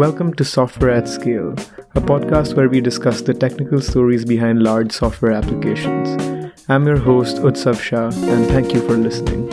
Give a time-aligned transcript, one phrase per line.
[0.00, 1.50] Welcome to Software at Scale,
[1.94, 6.08] a podcast where we discuss the technical stories behind large software applications.
[6.70, 9.46] I'm your host, Utsav Shah, and thank you for listening.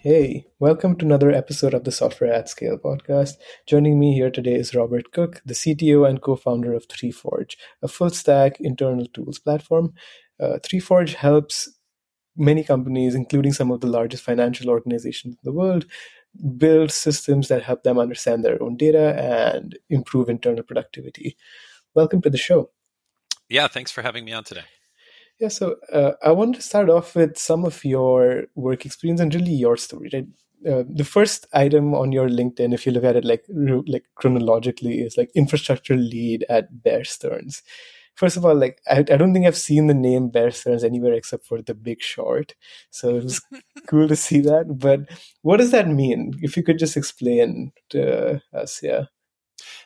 [0.00, 3.34] Hey, welcome to another episode of the Software at Scale podcast.
[3.66, 7.88] Joining me here today is Robert Cooke, the CTO and co founder of 3Forge, a
[7.88, 9.92] full stack internal tools platform.
[10.40, 10.56] Uh,
[11.16, 11.68] helps
[12.38, 15.84] many companies, including some of the largest financial organizations in the world,
[16.56, 21.36] build systems that help them understand their own data and improve internal productivity.
[21.94, 22.70] Welcome to the show.
[23.48, 24.64] Yeah, thanks for having me on today.
[25.40, 29.34] Yeah, so uh, I wanted to start off with some of your work experience and
[29.34, 30.10] really your story.
[30.12, 30.26] Right?
[30.68, 35.00] Uh, the first item on your LinkedIn, if you look at it like like chronologically,
[35.00, 37.62] is like infrastructure lead at Bear Stearns
[38.18, 41.14] first of all, like I, I don't think I've seen the name Bear Stearns anywhere
[41.14, 42.54] except for The Big Short.
[42.90, 43.40] So it was
[43.86, 44.78] cool to see that.
[44.78, 45.00] But
[45.42, 46.34] what does that mean?
[46.42, 49.04] If you could just explain to us, yeah.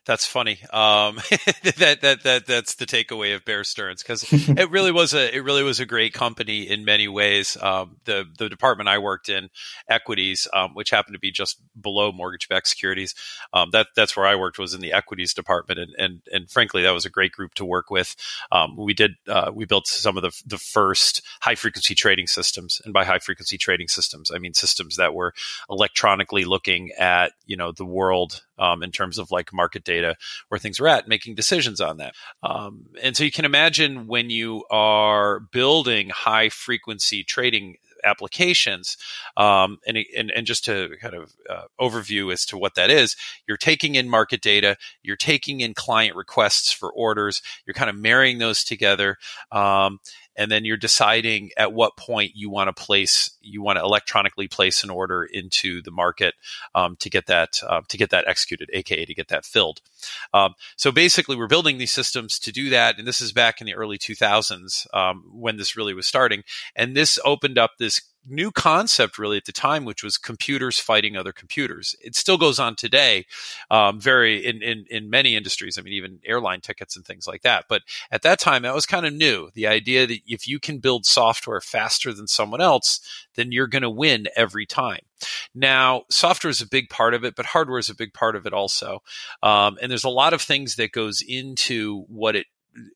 [0.04, 0.58] That's funny.
[0.72, 1.16] Um,
[1.76, 5.44] that that that that's the takeaway of Bear Stearns because it really was a it
[5.44, 7.56] really was a great company in many ways.
[7.60, 9.48] Um, the the department I worked in,
[9.88, 13.14] equities, um, which happened to be just below mortgage backed securities,
[13.52, 16.82] um, that that's where I worked was in the equities department, and and and frankly,
[16.82, 18.16] that was a great group to work with.
[18.50, 22.82] Um, we did uh, we built some of the the first high frequency trading systems,
[22.84, 25.32] and by high frequency trading systems, I mean systems that were
[25.70, 30.16] electronically looking at you know the world um, in terms of like market data
[30.48, 32.14] where things are at, making decisions on that.
[32.42, 38.96] Um, and so you can imagine when you are building high frequency trading applications.
[39.36, 43.16] Um, and, and, and just to kind of uh, overview as to what that is,
[43.46, 47.96] you're taking in market data, you're taking in client requests for orders, you're kind of
[47.96, 49.18] marrying those together.
[49.50, 50.00] Um,
[50.36, 54.48] and then you're deciding at what point you want to place you want to electronically
[54.48, 56.34] place an order into the market
[56.74, 59.80] um, to get that uh, to get that executed aka to get that filled.
[60.32, 63.66] Um, so basically we're building these systems to do that and this is back in
[63.66, 66.42] the early 2000s um, when this really was starting
[66.74, 71.16] and this opened up this new concept really at the time, which was computers fighting
[71.16, 71.96] other computers.
[72.00, 73.26] It still goes on today,
[73.70, 75.78] um, very in, in in many industries.
[75.78, 77.66] I mean, even airline tickets and things like that.
[77.68, 79.50] But at that time, that was kind of new.
[79.54, 83.00] The idea that if you can build software faster than someone else,
[83.34, 85.00] then you're going to win every time.
[85.54, 88.46] Now, software is a big part of it, but hardware is a big part of
[88.46, 89.02] it also.
[89.42, 92.46] Um, and there's a lot of things that goes into what it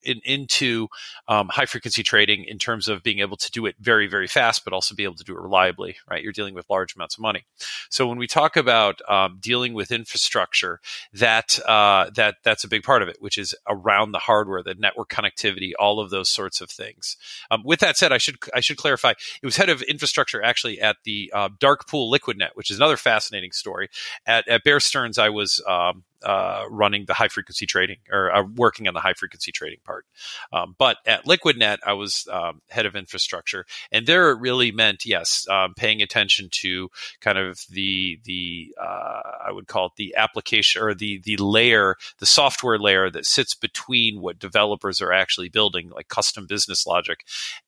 [0.03, 0.89] in, into
[1.29, 4.65] um, high frequency trading in terms of being able to do it very very fast
[4.65, 6.23] but also be able to do it reliably right?
[6.23, 7.45] You're dealing with large amounts of money.
[7.89, 10.81] So when we talk about um, dealing with infrastructure
[11.13, 14.75] that uh, that that's a big part of it which is around the hardware the
[14.75, 17.17] network connectivity all of those sorts of things.
[17.51, 20.81] Um, with that said i should i should clarify it was head of infrastructure actually
[20.81, 23.89] at the uh, dark pool liquidnet which is another fascinating story.
[24.27, 28.43] At, at bear stearns i was um, uh, running the high frequency trading or uh,
[28.57, 30.05] working on the high frequency trading part.
[30.53, 35.05] Um, but at LiquidNet, I was um, head of infrastructure, and there it really meant
[35.05, 36.89] yes, um, paying attention to
[37.21, 41.97] kind of the the uh, I would call it the application or the the layer,
[42.19, 47.25] the software layer that sits between what developers are actually building, like custom business logic,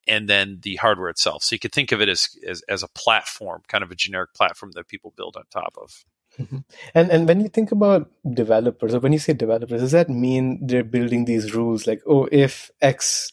[0.06, 1.42] and then the hardware itself.
[1.42, 4.34] So you could think of it as, as, as a platform, kind of a generic
[4.34, 6.04] platform that people build on top of.
[6.38, 6.58] Mm-hmm.
[6.94, 10.66] And and when you think about developers, or when you say developers, does that mean
[10.66, 13.32] they're building these rules like, oh, if X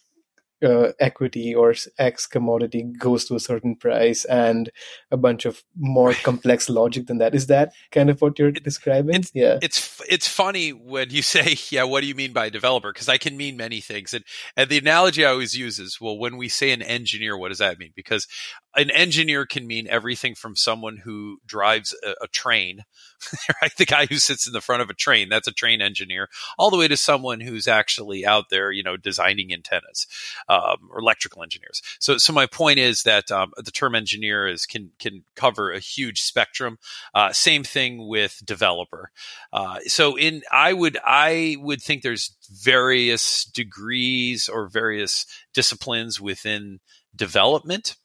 [0.64, 4.70] uh, equity or X commodity goes to a certain price and
[5.12, 7.36] a bunch of more complex logic than that.
[7.36, 9.16] Is that kind of what you're describing?
[9.16, 9.60] It's, yeah.
[9.62, 12.92] It's it's funny when you say, yeah, what do you mean by developer?
[12.92, 14.14] Because I can mean many things.
[14.14, 14.24] And
[14.56, 17.60] and the analogy I always use is, well, when we say an engineer, what does
[17.60, 17.92] that mean?
[17.96, 18.28] Because
[18.76, 22.84] an engineer can mean everything from someone who drives a, a train,
[23.62, 23.76] right?
[23.78, 26.70] The guy who sits in the front of a train, that's a train engineer, all
[26.70, 30.08] the way to someone who's actually out there, you know, designing antennas
[30.50, 31.82] um, or electrical engineers.
[32.00, 35.80] So, so my point is that um, the term engineer is can can cover a
[35.80, 36.78] huge spectrum.
[37.14, 39.12] Uh, same thing with developer.
[39.54, 46.80] Uh, so, in I would I would think there's various degrees or various disciplines within
[47.16, 47.96] development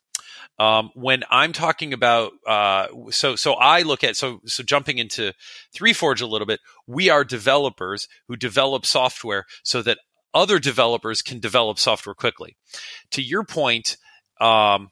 [0.60, 5.32] um, when I'm talking about, uh, so so I look at so so jumping into
[5.74, 9.96] 3Forge a little bit, we are developers who develop software so that
[10.34, 12.58] other developers can develop software quickly.
[13.12, 13.96] To your point,
[14.38, 14.90] um,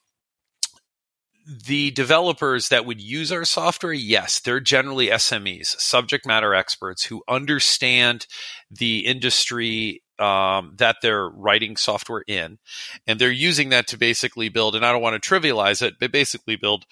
[1.66, 7.22] the developers that would use our software, yes, they're generally SMEs, subject matter experts who
[7.28, 8.26] understand
[8.70, 12.58] the industry um, that they're writing software in,
[13.06, 14.74] and they're using that to basically build.
[14.74, 16.86] And I don't want to trivialize it, but basically build,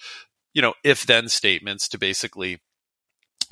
[0.53, 2.59] you know, if then statements to basically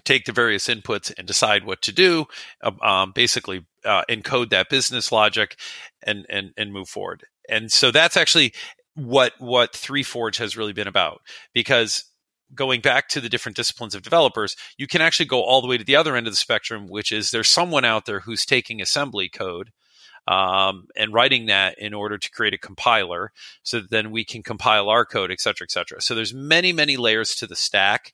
[0.04, 2.26] take the various inputs and decide what to do.
[2.62, 5.58] Um, um, basically, uh, encode that business logic
[6.04, 7.24] and and and move forward.
[7.50, 8.54] And so that's actually
[8.96, 11.22] what what 3Forge has really been about
[11.54, 12.06] because
[12.56, 15.78] going back to the different disciplines of developers, you can actually go all the way
[15.78, 18.82] to the other end of the spectrum, which is there's someone out there who's taking
[18.82, 19.72] assembly code
[20.28, 23.32] um, and writing that in order to create a compiler
[23.64, 26.02] so that then we can compile our code, et cetera, et cetera.
[26.02, 28.14] So there's many, many layers to the stack.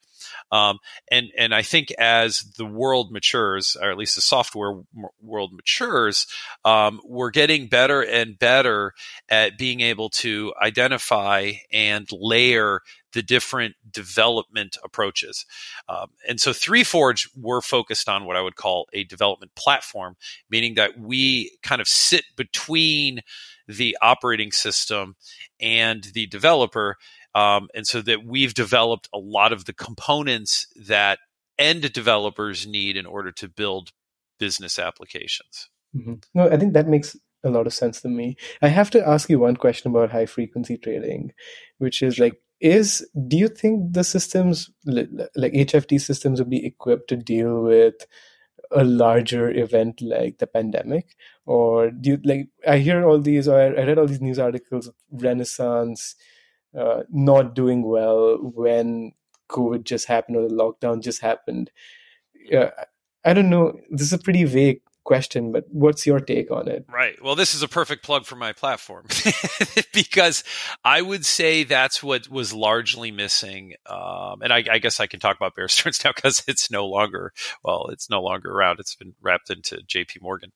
[0.52, 0.80] Um,
[1.10, 4.82] and and I think as the world matures, or at least the software
[5.22, 6.28] world matures,
[6.66, 8.94] um, we're getting better and better
[9.30, 12.82] at being able to identify and layer
[13.14, 15.46] the different development approaches.
[15.90, 20.16] Um, and so, 3Forge, we're focused on what I would call a development platform,
[20.50, 23.22] meaning that we kind of sit between
[23.68, 25.16] the operating system
[25.60, 26.98] and the developer
[27.36, 31.20] um, and so that we've developed a lot of the components that
[31.58, 33.92] end developers need in order to build
[34.40, 35.70] business applications.
[35.96, 36.16] Mm-hmm.
[36.34, 38.38] No, I think that makes a lot of sense to me.
[38.62, 41.32] I have to ask you one question about high frequency trading,
[41.78, 47.10] which is like, is do you think the systems like HFT systems would be equipped
[47.10, 48.06] to deal with
[48.72, 52.50] a larger event like the pandemic, or do you like?
[52.66, 56.16] I hear all these, or I read all these news articles of Renaissance
[56.78, 59.14] uh, not doing well when
[59.50, 61.72] COVID just happened or the lockdown just happened.
[62.56, 62.68] Uh,
[63.24, 63.80] I don't know.
[63.90, 66.86] This is a pretty vague question, but what's your take on it?
[66.92, 67.22] Right.
[67.24, 69.08] Well, this is a perfect plug for my platform
[69.94, 70.44] because
[70.84, 73.74] I would say that's what was largely missing.
[73.88, 76.88] Um, and I, I, guess I can talk about Bear Stearns now because it's no
[76.88, 77.34] longer,
[77.64, 78.80] well, it's no longer around.
[78.80, 80.52] It's been wrapped into JP Morgan.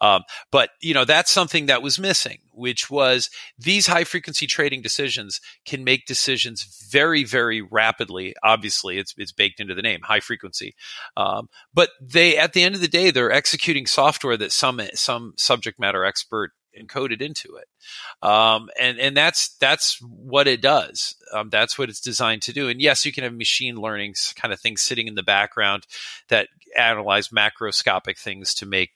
[0.00, 4.82] Um, but, you know, that's something that was missing, which was these high frequency trading
[4.82, 8.34] decisions can make decisions very, very rapidly.
[8.44, 10.74] Obviously, it's, it's baked into the name, high frequency.
[11.16, 15.32] Um, but they, at the end of the day, they're executing software that some some
[15.36, 21.14] subject matter expert encoded into it, um, and and that's that's what it does.
[21.32, 22.68] Um, that's what it's designed to do.
[22.68, 25.86] And yes, you can have machine learning kind of things sitting in the background
[26.28, 28.90] that analyze macroscopic things to make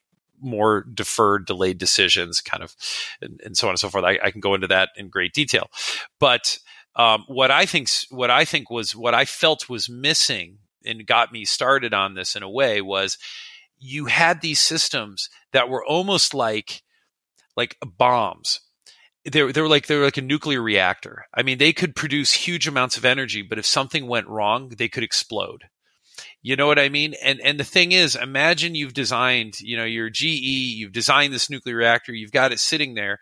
[0.44, 2.76] more deferred, delayed decisions, kind of,
[3.20, 4.04] and, and so on and so forth.
[4.04, 5.70] I, I, can go into that in great detail,
[6.20, 6.58] but
[6.96, 11.32] um, what I think what I think was what I felt was missing and got
[11.32, 13.18] me started on this in a way was
[13.78, 16.82] you had these systems that were almost like
[17.56, 18.60] like bombs.
[19.30, 21.26] They were, they were like they were like a nuclear reactor.
[21.34, 24.88] I mean, they could produce huge amounts of energy, but if something went wrong, they
[24.88, 25.64] could explode.
[26.44, 27.14] You know what I mean?
[27.24, 31.48] And and the thing is, imagine you've designed, you know, your GE, you've designed this
[31.48, 33.18] nuclear reactor, you've got it sitting there,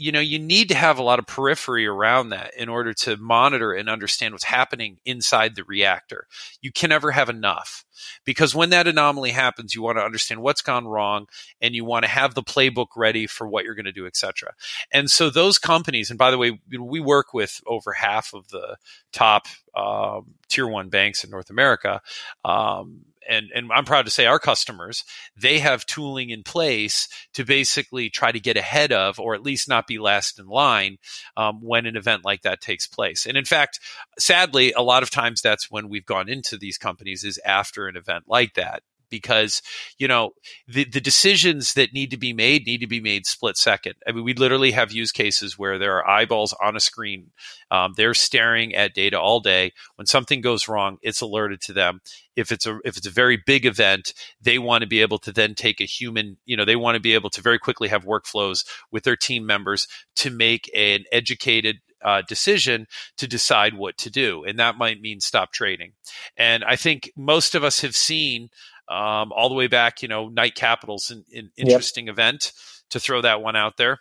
[0.00, 3.18] you know, you need to have a lot of periphery around that in order to
[3.18, 6.26] monitor and understand what's happening inside the reactor.
[6.62, 7.84] You can never have enough
[8.24, 11.26] because when that anomaly happens, you want to understand what's gone wrong
[11.60, 14.54] and you want to have the playbook ready for what you're going to do, etc.
[14.90, 18.78] And so those companies, and by the way, we work with over half of the
[19.12, 22.00] top um, tier one banks in North America.
[22.42, 25.04] Um, and and I'm proud to say our customers
[25.36, 29.68] they have tooling in place to basically try to get ahead of or at least
[29.68, 30.98] not be last in line
[31.36, 33.26] um, when an event like that takes place.
[33.26, 33.80] And in fact,
[34.18, 37.96] sadly, a lot of times that's when we've gone into these companies is after an
[37.96, 39.62] event like that because
[39.98, 40.30] you know
[40.66, 43.94] the the decisions that need to be made need to be made split second.
[44.06, 47.30] I mean, we literally have use cases where there are eyeballs on a screen.
[47.70, 49.72] Um, they're staring at data all day.
[49.96, 52.00] When something goes wrong, it's alerted to them.
[52.36, 55.32] If it's a if it's a very big event, they want to be able to
[55.32, 56.38] then take a human.
[56.44, 59.46] You know, they want to be able to very quickly have workflows with their team
[59.46, 59.86] members
[60.16, 62.86] to make an educated uh, decision
[63.18, 64.44] to decide what to do.
[64.44, 65.92] And that might mean stop trading.
[66.36, 68.48] And I think most of us have seen
[68.90, 72.14] um, all the way back, you know, Knight Capital's an, an interesting yep.
[72.14, 72.52] event
[72.90, 74.00] to throw that one out there.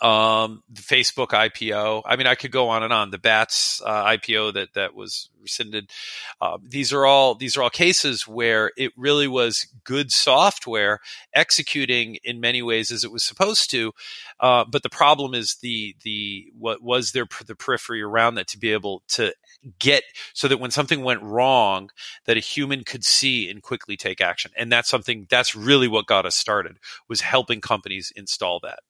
[0.00, 2.02] Um, the Facebook IPO.
[2.04, 3.10] I mean, I could go on and on.
[3.10, 5.90] The Bats uh, IPO that that was rescinded.
[6.40, 11.00] Uh, these are all these are all cases where it really was good software
[11.34, 13.92] executing in many ways as it was supposed to.
[14.40, 18.58] Uh, but the problem is the the what was there the periphery around that to
[18.58, 19.34] be able to
[19.78, 21.90] get so that when something went wrong
[22.26, 26.06] that a human could see and quickly take action and that's something that's really what
[26.06, 28.80] got us started was helping companies install that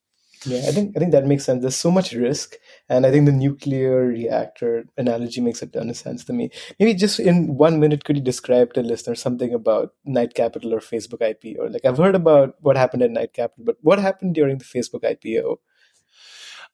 [0.44, 1.62] Yeah, I think I think that makes sense.
[1.62, 2.56] There's so much risk,
[2.88, 6.50] and I think the nuclear reactor analogy makes a ton of sense to me.
[6.80, 10.80] Maybe just in one minute, could you describe to listeners something about Knight Capital or
[10.80, 11.72] Facebook IPO?
[11.72, 15.02] Like I've heard about what happened at Knight Capital, but what happened during the Facebook
[15.02, 15.58] IPO?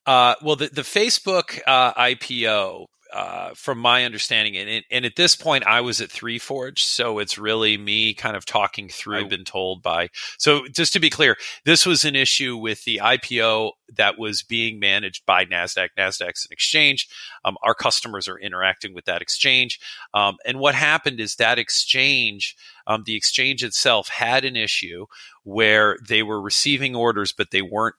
[0.06, 5.16] Uh, well, the, the Facebook uh, IPO uh, from my understanding, and, it, and at
[5.16, 9.18] this point, I was at 3Forge, so it's really me kind of talking through.
[9.18, 10.10] I've been told by.
[10.38, 14.78] So just to be clear, this was an issue with the IPO that was being
[14.78, 15.88] managed by Nasdaq.
[15.98, 17.08] Nasdaq's an exchange.
[17.44, 19.80] Um, our customers are interacting with that exchange,
[20.12, 25.06] um, and what happened is that exchange, um, the exchange itself, had an issue
[25.44, 27.96] where they were receiving orders, but they weren't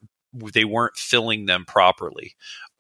[0.54, 2.36] they weren't filling them properly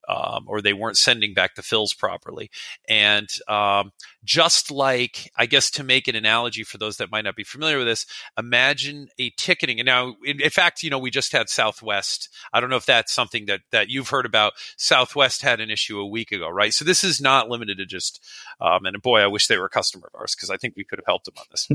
[0.09, 2.49] um, or they weren't sending back the fills properly.
[2.87, 3.91] And um,
[4.23, 7.77] just like, I guess, to make an analogy for those that might not be familiar
[7.77, 9.79] with this, imagine a ticketing.
[9.79, 12.29] And now, in, in, fact, you know, we just had Southwest.
[12.51, 14.53] I don't know if that's something that that you've heard about.
[14.77, 16.73] Southwest had an issue a week ago, right?
[16.73, 18.25] So this is not limited to just.
[18.59, 20.83] Um, and boy, I wish they were a customer of ours because I think we
[20.83, 21.69] could have helped them on this.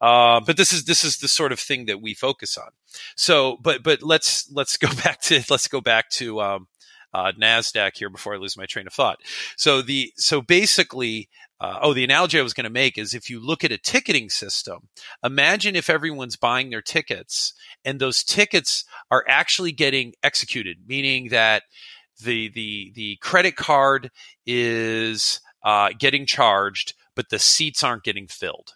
[0.00, 2.70] uh, but this is this is the sort of thing that we focus on.
[3.16, 6.68] So, but but let's let's go back to let's go back to um,
[7.16, 9.20] uh, Nasdaq here before I lose my train of thought.
[9.56, 13.30] So the so basically, uh, oh, the analogy I was going to make is if
[13.30, 14.88] you look at a ticketing system,
[15.24, 17.54] imagine if everyone's buying their tickets
[17.86, 21.62] and those tickets are actually getting executed, meaning that
[22.22, 24.10] the the the credit card
[24.44, 28.74] is uh, getting charged, but the seats aren't getting filled.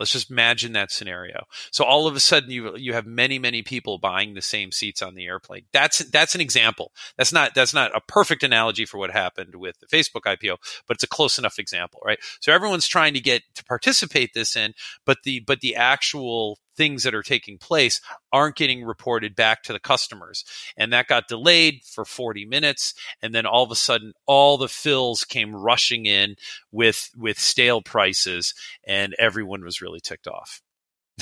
[0.00, 1.44] Let's just imagine that scenario.
[1.70, 5.02] So all of a sudden you you have many many people buying the same seats
[5.02, 5.64] on the airplane.
[5.72, 6.92] That's that's an example.
[7.18, 10.56] That's not that's not a perfect analogy for what happened with the Facebook IPO,
[10.88, 12.18] but it's a close enough example, right?
[12.40, 14.72] So everyone's trying to get to participate this in,
[15.04, 18.00] but the but the actual things that are taking place
[18.32, 20.46] aren't getting reported back to the customers.
[20.78, 22.94] And that got delayed for 40 minutes.
[23.20, 26.36] And then all of a sudden, all the fills came rushing in
[26.72, 30.62] with, with stale prices, and everyone was really ticked off.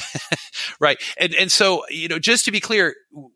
[0.81, 1.01] right.
[1.17, 2.95] And and so, you know, just to be clear,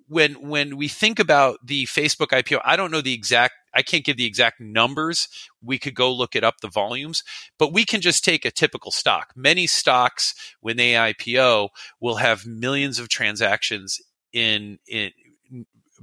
[0.08, 4.04] when when we think about the Facebook IPO, I don't know the exact I can't
[4.04, 5.28] give the exact numbers.
[5.62, 7.22] We could go look it up the volumes,
[7.58, 9.32] but we can just take a typical stock.
[9.34, 11.68] Many stocks when they IPO
[12.00, 14.00] will have millions of transactions
[14.32, 15.12] in in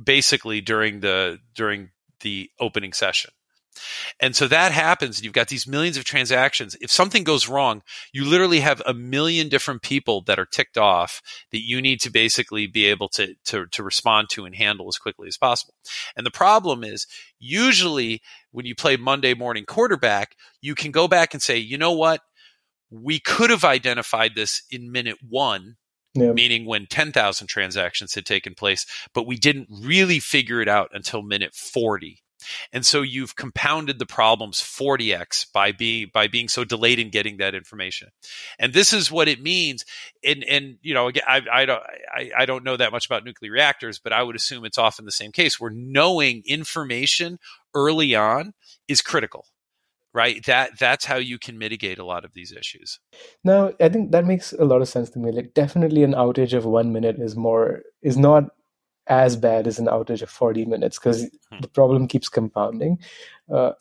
[0.03, 1.89] basically during the during
[2.21, 3.31] the opening session.
[4.19, 6.75] And so that happens, and you've got these millions of transactions.
[6.81, 7.81] If something goes wrong,
[8.13, 11.21] you literally have a million different people that are ticked off
[11.51, 14.97] that you need to basically be able to, to, to respond to and handle as
[14.97, 15.73] quickly as possible.
[16.15, 17.07] And the problem is,
[17.39, 18.21] usually
[18.51, 22.21] when you play Monday morning quarterback, you can go back and say, you know what?
[22.91, 25.77] We could have identified this in minute one
[26.13, 26.31] yeah.
[26.31, 31.21] meaning when 10,000 transactions had taken place, but we didn't really figure it out until
[31.21, 32.21] minute 40.
[32.71, 37.37] And so you've compounded the problems 40x by being by being so delayed in getting
[37.37, 38.09] that information.
[38.57, 39.85] And this is what it means.
[40.23, 43.25] And and you know, again, I, I don't I, I don't know that much about
[43.25, 47.39] nuclear reactors, but I would assume it's often the same case where knowing information
[47.73, 48.53] early on
[48.87, 49.45] is critical
[50.13, 52.99] right that that's how you can mitigate a lot of these issues
[53.43, 56.53] now i think that makes a lot of sense to me like definitely an outage
[56.53, 58.45] of one minute is more is not
[59.09, 61.59] as bad as an outage of 40 minutes because hmm.
[61.61, 62.99] the problem keeps compounding.
[63.51, 63.71] Uh,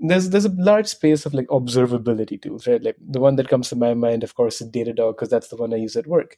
[0.00, 2.82] there's there's a large space of like observability tools, right?
[2.82, 5.56] Like the one that comes to my mind, of course, is Datadog because that's the
[5.56, 6.36] one I use at work.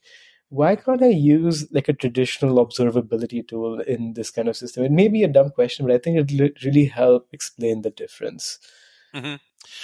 [0.49, 4.83] Why can't I use like a traditional observability tool in this kind of system?
[4.83, 8.59] It may be a dumb question, but I think it really help explain the difference.
[9.15, 9.35] Mm-hmm.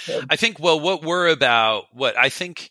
[0.08, 0.20] Yeah.
[0.30, 2.70] I think well, what we're about, what I think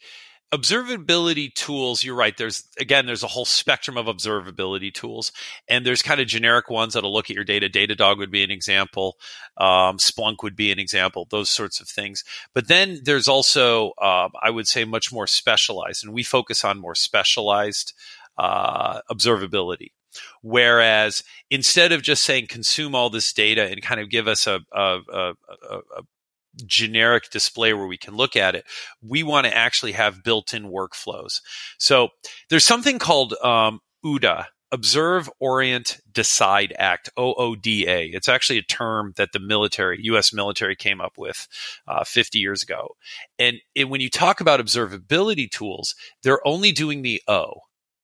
[0.54, 5.32] observability tools you're right there's again there's a whole spectrum of observability tools
[5.70, 7.70] and there's kind of generic ones that'll look at your data.
[7.70, 9.18] Datadog would be an example
[9.58, 12.26] um, splunk would be an example those sorts of things.
[12.54, 16.80] But then there's also uh, i would say much more specialized and we focus on
[16.80, 17.94] more specialized
[18.38, 19.92] uh, observability.
[20.42, 24.60] Whereas instead of just saying consume all this data and kind of give us a,
[24.74, 25.34] a, a,
[25.70, 26.02] a
[26.66, 28.66] generic display where we can look at it.
[29.02, 31.42] We want to actually have built-in workflows.
[31.78, 32.10] So
[32.50, 38.14] there's something called um, OODA, Observe, Orient, Decide Act, OODA.
[38.14, 40.32] It's actually a term that the military, U.S.
[40.32, 41.48] military, came up with
[41.88, 42.96] uh, 50 years ago.
[43.38, 45.94] And it, when you talk about observability tools,
[46.24, 47.54] they're only doing the O.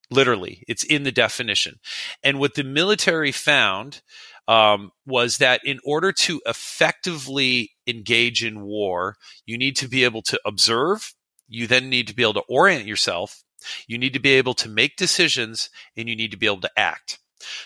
[0.10, 1.80] Literally, it's in the definition.
[2.24, 4.02] And what the military found
[4.48, 10.22] um, was that in order to effectively engage in war, you need to be able
[10.24, 11.14] to observe.
[11.48, 13.44] You then need to be able to orient yourself.
[13.88, 16.80] You need to be able to make decisions and you need to be able to
[16.80, 17.20] act.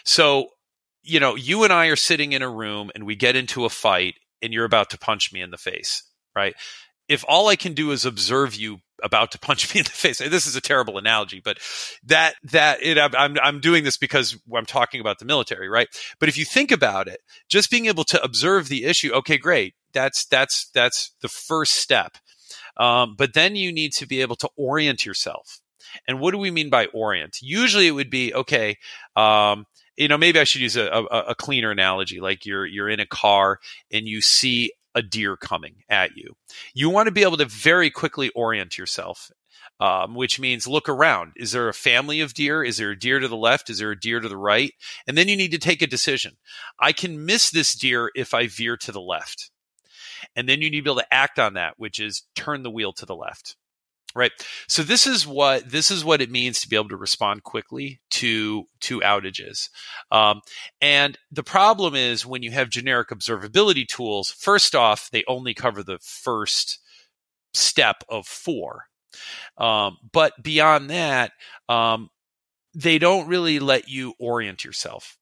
[0.03, 0.49] So
[1.03, 3.69] you know, you and I are sitting in a room and we get into a
[3.69, 6.03] fight and you're about to punch me in the face,
[6.35, 6.55] right?
[7.11, 10.19] If all I can do is observe you about to punch me in the face,
[10.19, 11.57] this is a terrible analogy, but
[12.05, 15.87] that that it, I'm I'm doing this because I'm talking about the military, right?
[16.19, 19.75] But if you think about it, just being able to observe the issue, okay, great,
[19.93, 22.17] that's that's that's the first step.
[22.77, 25.59] Um, but then you need to be able to orient yourself.
[26.07, 27.37] And what do we mean by orient?
[27.41, 28.77] Usually, it would be okay.
[29.15, 29.65] Um,
[29.97, 32.21] you know, maybe I should use a, a, a cleaner analogy.
[32.21, 33.59] Like you're you're in a car
[33.91, 36.35] and you see a deer coming at you.
[36.73, 39.31] You want to be able to very quickly orient yourself,
[39.79, 41.33] um, which means look around.
[41.35, 42.63] Is there a family of deer?
[42.63, 43.69] Is there a deer to the left?
[43.69, 44.73] Is there a deer to the right?
[45.07, 46.37] And then you need to take a decision.
[46.79, 49.51] I can miss this deer if I veer to the left.
[50.35, 52.71] And then you need to be able to act on that, which is turn the
[52.71, 53.55] wheel to the left
[54.15, 54.31] right.
[54.67, 58.01] So this is what this is what it means to be able to respond quickly
[58.11, 59.69] to to outages.
[60.11, 60.41] Um,
[60.79, 65.83] and the problem is when you have generic observability tools first off they only cover
[65.83, 66.79] the first
[67.53, 68.85] step of four.
[69.57, 71.31] Um, but beyond that
[71.69, 72.09] um,
[72.73, 75.17] they don't really let you orient yourself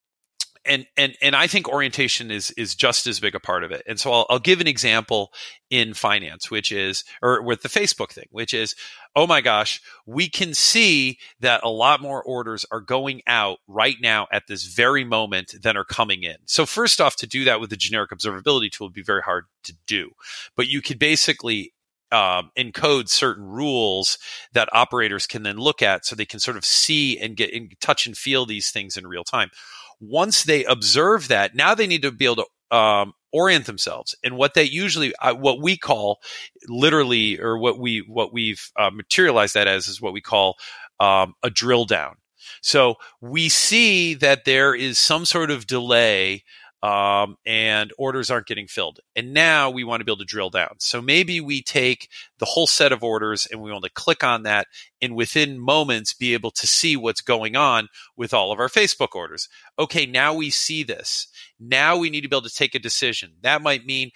[0.66, 3.82] and and and I think orientation is is just as big a part of it.
[3.88, 5.32] And so I'll, I'll give an example
[5.70, 8.76] in finance, which is or with the Facebook thing, which is,
[9.16, 13.98] oh my gosh, we can see that a lot more orders are going out right
[14.02, 16.38] now at this very moment than are coming in.
[16.46, 19.46] So first off, to do that with the generic observability tool would be very hard
[19.64, 20.12] to do,
[20.56, 21.74] but you could basically
[22.12, 24.18] um, encode certain rules
[24.54, 27.70] that operators can then look at so they can sort of see and get in
[27.80, 29.52] touch and feel these things in real time
[30.00, 34.16] once they observe that, now they need to be able to um, orient themselves.
[34.24, 36.20] And what they usually, uh, what we call
[36.68, 40.56] literally, or what we what we've uh, materialized that as, is what we call
[41.00, 42.16] um, a drill down.
[42.62, 46.44] So we see that there is some sort of delay
[46.82, 49.00] um, and orders aren't getting filled.
[49.16, 50.76] And now we want to be able to drill down.
[50.80, 54.44] So maybe we take the whole set of orders and we want to click on
[54.44, 54.68] that
[55.02, 59.14] and within moments be able to see what's going on with all of our Facebook
[59.14, 59.50] orders.
[59.78, 61.28] Okay, now we see this.
[61.60, 63.34] Now we need to be able to take a decision.
[63.42, 64.12] That might mean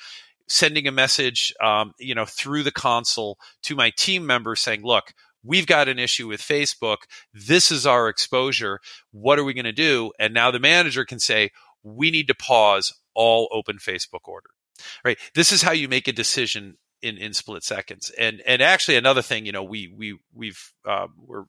[0.48, 5.14] sending a message, um, you know, through the console to my team members saying, look,
[5.44, 6.98] we've got an issue with Facebook.
[7.34, 8.80] This is our exposure.
[9.12, 10.12] What are we going to do?
[10.20, 11.52] And now the manager can say,
[11.84, 14.50] we need to pause all open Facebook order.
[15.06, 15.20] Right.
[15.36, 18.12] This is how you make a decision in, in split seconds.
[18.18, 21.46] And and actually another thing, you know, we we we've uh, we're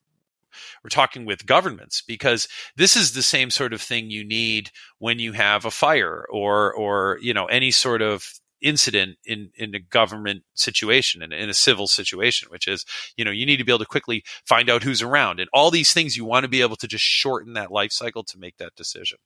[0.82, 5.18] we're talking with governments because this is the same sort of thing you need when
[5.18, 8.24] you have a fire or or you know any sort of
[8.60, 12.84] incident in in a government situation and in, in a civil situation which is
[13.16, 15.70] you know you need to be able to quickly find out who's around and all
[15.70, 18.56] these things you want to be able to just shorten that life cycle to make
[18.56, 19.18] that decision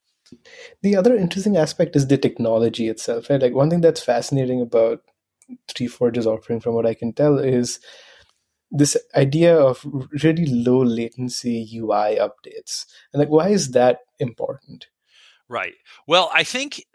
[0.81, 3.41] the other interesting aspect is the technology itself, right?
[3.41, 5.01] Like one thing that's fascinating about
[5.69, 7.79] 3Forge's offering, from what I can tell, is
[8.71, 9.85] this idea of
[10.23, 12.85] really low latency UI updates.
[13.11, 14.87] And like, why is that important?
[15.47, 15.73] Right.
[16.07, 16.85] Well, I think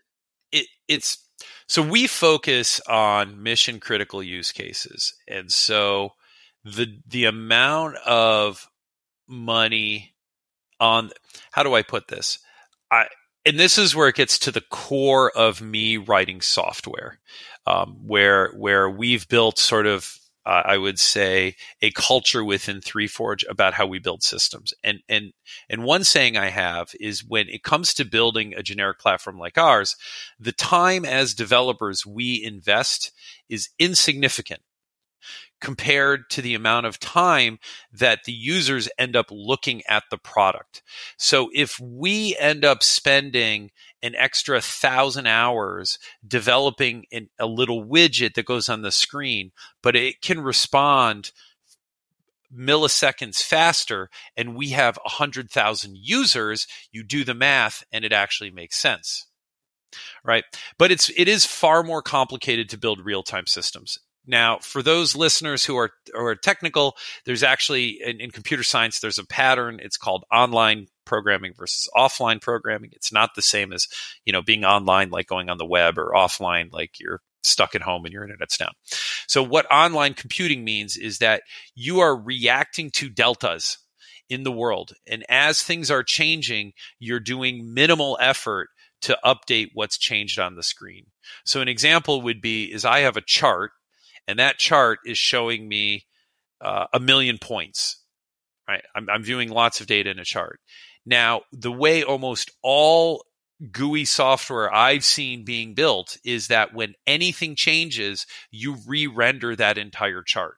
[0.53, 1.19] it, it's
[1.67, 6.11] so we focus on mission critical use cases, and so
[6.65, 8.69] the the amount of
[9.27, 10.15] money
[10.79, 11.11] on
[11.51, 12.39] how do I put this?
[12.91, 13.07] I
[13.47, 17.21] and this is where it gets to the core of me writing software,
[17.67, 23.45] um, where where we've built sort of uh, I would say a culture within 3Forge
[23.49, 24.75] about how we build systems.
[24.83, 25.33] And and
[25.69, 29.59] and one saying I have is when it comes to building a generic platform like
[29.59, 29.97] ours,
[30.39, 33.13] the time as developers we invest
[33.49, 34.61] is insignificant
[35.61, 37.59] compared to the amount of time
[37.93, 40.83] that the users end up looking at the product.
[41.17, 43.71] So if we end up spending
[44.03, 49.97] an extra thousand hours developing an, a little widget that goes on the screen, but
[49.97, 51.33] it can respond
[52.55, 58.77] milliseconds faster and we have 100,000 users, you do the math and it actually makes
[58.77, 59.27] sense.
[60.25, 60.45] Right?
[60.77, 64.01] But it's it is far more complicated to build real-time systems.
[64.27, 69.01] Now, for those listeners who are who are technical, there's actually in, in, computer science
[69.01, 69.81] there's a pattern.
[69.83, 72.91] It's called online programming versus offline programming.
[72.93, 73.87] It's not the same as
[74.25, 77.83] you know being online like going on the web or offline like you're stuck at
[77.83, 78.73] home and your internet's down.
[79.27, 81.43] So what online computing means is that
[81.75, 83.79] you are reacting to deltas
[84.31, 88.71] in the world, and as things are changing, you're doing minimal effort
[89.03, 91.05] to update what's changed on the screen.
[91.45, 93.73] So an example would be is I have a chart
[94.27, 96.07] and that chart is showing me
[96.61, 98.01] uh, a million points.
[98.69, 100.59] Right, I'm, I'm viewing lots of data in a chart.
[101.05, 103.25] Now, the way almost all
[103.71, 109.79] GUI software I've seen being built is that when anything changes, you re render that
[109.79, 110.57] entire chart.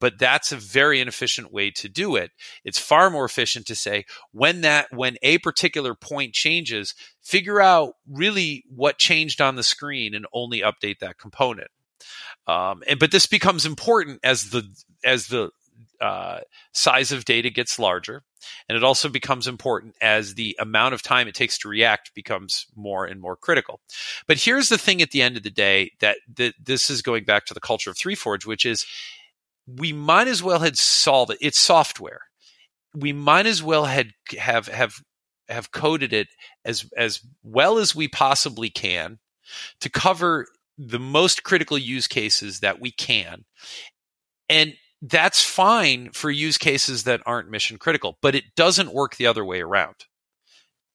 [0.00, 2.30] But that's a very inefficient way to do it.
[2.64, 7.94] It's far more efficient to say when that, when a particular point changes, figure out
[8.08, 11.70] really what changed on the screen and only update that component.
[12.46, 14.64] Um, and, but this becomes important as the,
[15.04, 15.50] as the
[16.00, 16.40] uh,
[16.72, 18.22] size of data gets larger.
[18.68, 22.66] And it also becomes important as the amount of time it takes to react becomes
[22.76, 23.80] more and more critical.
[24.26, 27.46] But here's the thing at the end of the day that, this is going back
[27.46, 28.86] to the culture of 3Forge, which is
[29.66, 31.38] we might as well had solved it.
[31.40, 32.20] It's software.
[32.94, 34.94] We might as well had have have
[35.48, 36.28] have coded it
[36.64, 39.18] as as well as we possibly can
[39.80, 40.46] to cover
[40.78, 43.44] the most critical use cases that we can.
[44.48, 49.26] And that's fine for use cases that aren't mission critical, but it doesn't work the
[49.26, 49.96] other way around.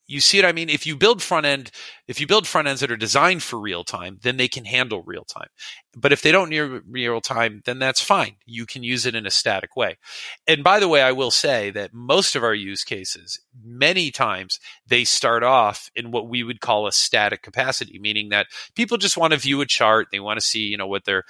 [0.07, 0.69] You see what I mean?
[0.69, 1.71] If you build front end,
[2.07, 5.03] if you build front ends that are designed for real time, then they can handle
[5.03, 5.47] real time.
[5.95, 8.35] But if they don't need real time, then that's fine.
[8.45, 9.97] You can use it in a static way.
[10.47, 14.59] And by the way, I will say that most of our use cases, many times
[14.85, 19.17] they start off in what we would call a static capacity, meaning that people just
[19.17, 20.07] want to view a chart.
[20.11, 21.23] They want to see, you know, what their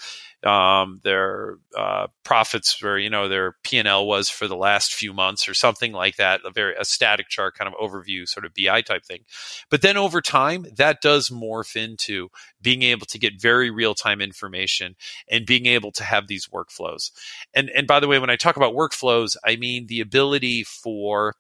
[0.44, 4.94] um, their uh, profits or you know their P and L was for the last
[4.94, 6.42] few months or something like that.
[6.46, 9.22] A very a static chart kind of overview, sort of BI type thing.
[9.70, 12.30] But then over time, that does morph into
[12.62, 14.96] being able to get very real time information
[15.30, 17.12] and being able to have these workflows.
[17.54, 21.36] And and by the way, when I talk about workflows, I mean the ability for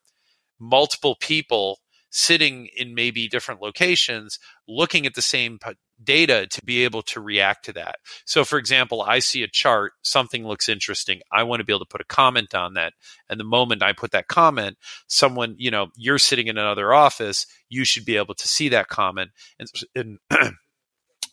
[0.59, 1.79] multiple people
[2.13, 5.58] sitting in maybe different locations looking at the same
[6.04, 7.95] data to be able to react to that.
[8.26, 11.21] So, for example, I see a chart, something looks interesting.
[11.32, 12.93] I want to be able to put a comment on that.
[13.30, 17.47] And the moment I put that comment, someone, you know, you're sitting in another office,
[17.67, 19.32] you should be able to see that comment.
[19.58, 20.19] And, and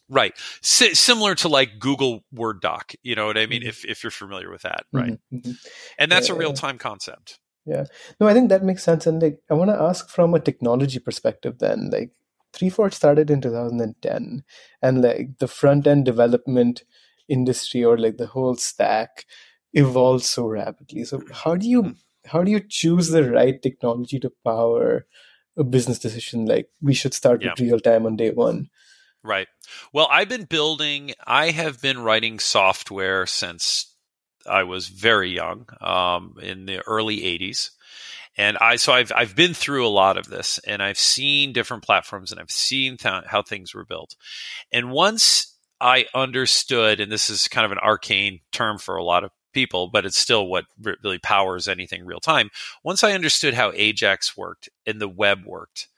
[0.08, 0.32] right.
[0.62, 3.60] S- similar to like Google Word Doc, you know what I mean?
[3.60, 3.68] Mm-hmm.
[3.68, 5.12] If, if you're familiar with that, right?
[5.12, 5.36] Mm-hmm.
[5.36, 5.52] mm-hmm.
[5.98, 7.38] And that's a real time concept.
[7.66, 7.84] Yeah.
[8.20, 9.06] No, I think that makes sense.
[9.06, 12.10] And like, I want to ask from a technology perspective then, like,
[12.52, 14.42] 3Forge started in 2010
[14.82, 16.82] and like the front end development
[17.28, 19.24] industry or like the whole stack
[19.72, 22.28] evolves so rapidly so how do you mm-hmm.
[22.28, 25.06] how do you choose the right technology to power
[25.56, 27.50] a business decision like we should start yeah.
[27.50, 28.68] with real time on day one
[29.22, 29.46] right
[29.92, 33.89] well i've been building i have been writing software since
[34.48, 37.70] i was very young um, in the early 80s
[38.36, 41.82] and I so I've I've been through a lot of this, and I've seen different
[41.82, 44.14] platforms, and I've seen th- how things were built.
[44.72, 49.24] And once I understood, and this is kind of an arcane term for a lot
[49.24, 52.50] of people, but it's still what really powers anything real time.
[52.84, 55.88] Once I understood how Ajax worked and the web worked,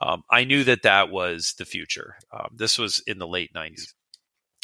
[0.00, 2.16] um, I knew that that was the future.
[2.32, 3.94] Um, this was in the late 90s.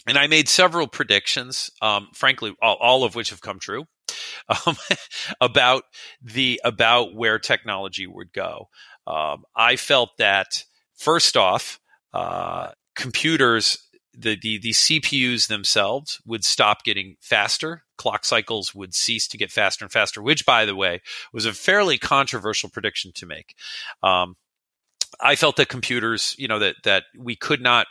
[0.07, 3.87] And I made several predictions, um, frankly, all, all, of which have come true
[4.67, 4.77] um,
[5.41, 5.85] about
[6.23, 8.69] the about where technology would go.
[9.07, 10.65] Um, I felt that
[10.97, 11.81] first off,
[12.13, 13.79] uh, computers,
[14.17, 17.85] the, the the CPUs themselves would stop getting faster.
[17.97, 21.53] Clock cycles would cease to get faster and faster, which, by the way, was a
[21.53, 23.55] fairly controversial prediction to make.
[24.03, 24.37] Um,
[25.21, 27.87] I felt that computers, you know, that that we could not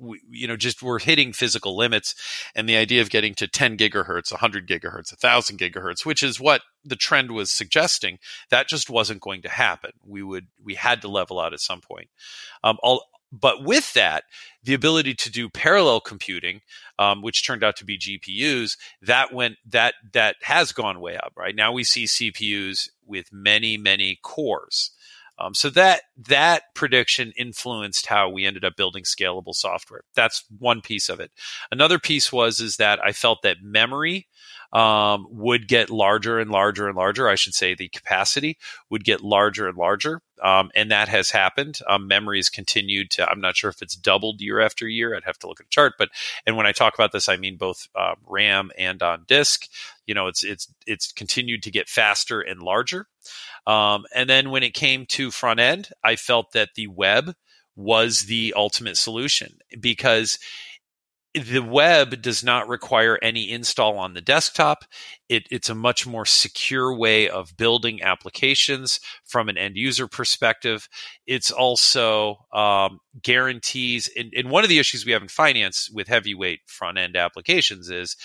[0.00, 2.14] we, you know, just we're hitting physical limits.
[2.54, 6.62] And the idea of getting to 10 gigahertz, 100 gigahertz, 1000 gigahertz, which is what
[6.84, 8.18] the trend was suggesting,
[8.50, 9.92] that just wasn't going to happen.
[10.04, 12.08] We would, we had to level out at some point.
[12.64, 14.24] Um, all, but with that,
[14.64, 16.62] the ability to do parallel computing,
[16.98, 21.32] um, which turned out to be GPUs, that went that that has gone way up.
[21.36, 24.90] Right now, we see CPUs with many many cores.
[25.40, 30.02] Um, so that that prediction influenced how we ended up building scalable software.
[30.14, 31.30] That's one piece of it.
[31.70, 34.28] Another piece was is that I felt that memory
[34.72, 37.28] um, would get larger and larger and larger.
[37.28, 40.22] I should say the capacity would get larger and larger.
[40.42, 41.80] Um, and that has happened.
[41.86, 45.14] Um, memory has continued to, I'm not sure if it's doubled year after year.
[45.14, 46.08] I'd have to look at a chart, but,
[46.46, 49.66] and when I talk about this, I mean both uh, RAM and on disk.
[50.10, 53.06] You know, it's, it's, it's continued to get faster and larger.
[53.64, 57.34] Um, and then when it came to front end, I felt that the web
[57.76, 60.40] was the ultimate solution because
[61.32, 64.84] the web does not require any install on the desktop.
[65.28, 70.88] It, it's a much more secure way of building applications from an end user perspective.
[71.28, 74.10] It's also um, guarantees.
[74.16, 77.90] And, and one of the issues we have in finance with heavyweight front end applications
[77.90, 78.16] is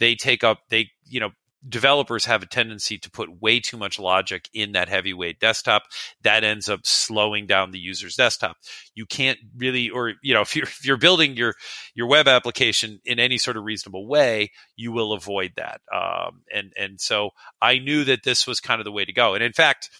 [0.00, 1.30] they take up they you know
[1.68, 5.82] developers have a tendency to put way too much logic in that heavyweight desktop
[6.22, 8.56] that ends up slowing down the user's desktop.
[8.94, 11.54] You can't really or you know if you're if you're building your
[11.94, 15.82] your web application in any sort of reasonable way you will avoid that.
[15.94, 19.34] Um, and and so i knew that this was kind of the way to go.
[19.34, 19.90] And in fact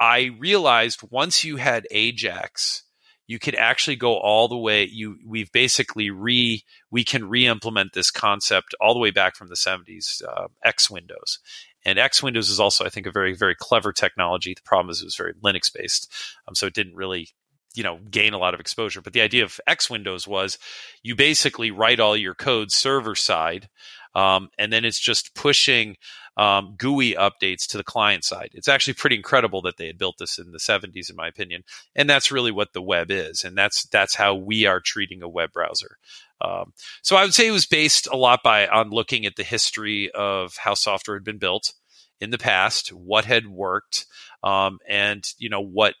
[0.00, 2.84] i realized once you had ajax
[3.32, 8.10] you could actually go all the way you we've basically re we can re-implement this
[8.10, 11.38] concept all the way back from the 70s uh, x windows.
[11.86, 14.52] And x windows is also i think a very very clever technology.
[14.52, 16.12] The problem is it was very linux based
[16.46, 17.28] um, so it didn't really
[17.74, 19.00] you know gain a lot of exposure.
[19.00, 20.58] But the idea of x windows was
[21.02, 23.70] you basically write all your code server side
[24.14, 25.96] um, and then it's just pushing
[26.36, 28.50] um, GUI updates to the client side.
[28.54, 31.62] It's actually pretty incredible that they had built this in the 70s, in my opinion.
[31.94, 35.28] And that's really what the web is, and that's that's how we are treating a
[35.28, 35.98] web browser.
[36.40, 36.72] Um,
[37.02, 40.10] so I would say it was based a lot by on looking at the history
[40.10, 41.72] of how software had been built
[42.20, 44.06] in the past, what had worked,
[44.42, 45.94] um, and you know what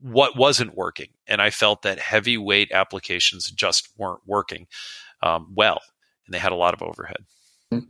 [0.00, 1.08] what wasn't working.
[1.26, 4.66] And I felt that heavyweight applications just weren't working
[5.22, 5.80] um, well,
[6.26, 7.24] and they had a lot of overhead.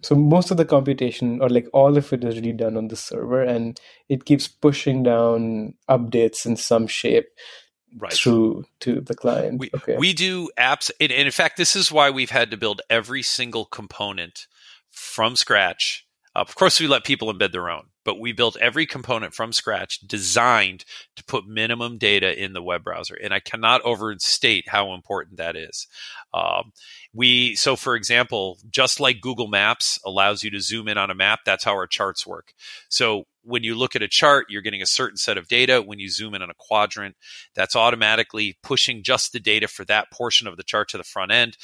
[0.02, 2.96] So most of the computation, or like all of it, is really done on the
[2.96, 7.28] server, and it keeps pushing down updates in some shape
[7.98, 8.12] right.
[8.12, 9.58] through to the client.
[9.58, 9.96] We, okay.
[9.96, 13.64] we do apps, and in fact, this is why we've had to build every single
[13.64, 14.46] component
[14.90, 16.06] from scratch.
[16.34, 19.52] Uh, of course, we let people embed their own, but we built every component from
[19.52, 20.84] scratch designed
[21.16, 23.14] to put minimum data in the web browser.
[23.14, 25.86] And I cannot overstate how important that is.
[26.32, 26.72] Um,
[27.14, 31.14] we so for example just like google maps allows you to zoom in on a
[31.14, 32.52] map that's how our charts work
[32.88, 35.98] so when you look at a chart you're getting a certain set of data when
[35.98, 37.14] you zoom in on a quadrant
[37.54, 41.32] that's automatically pushing just the data for that portion of the chart to the front
[41.32, 41.56] end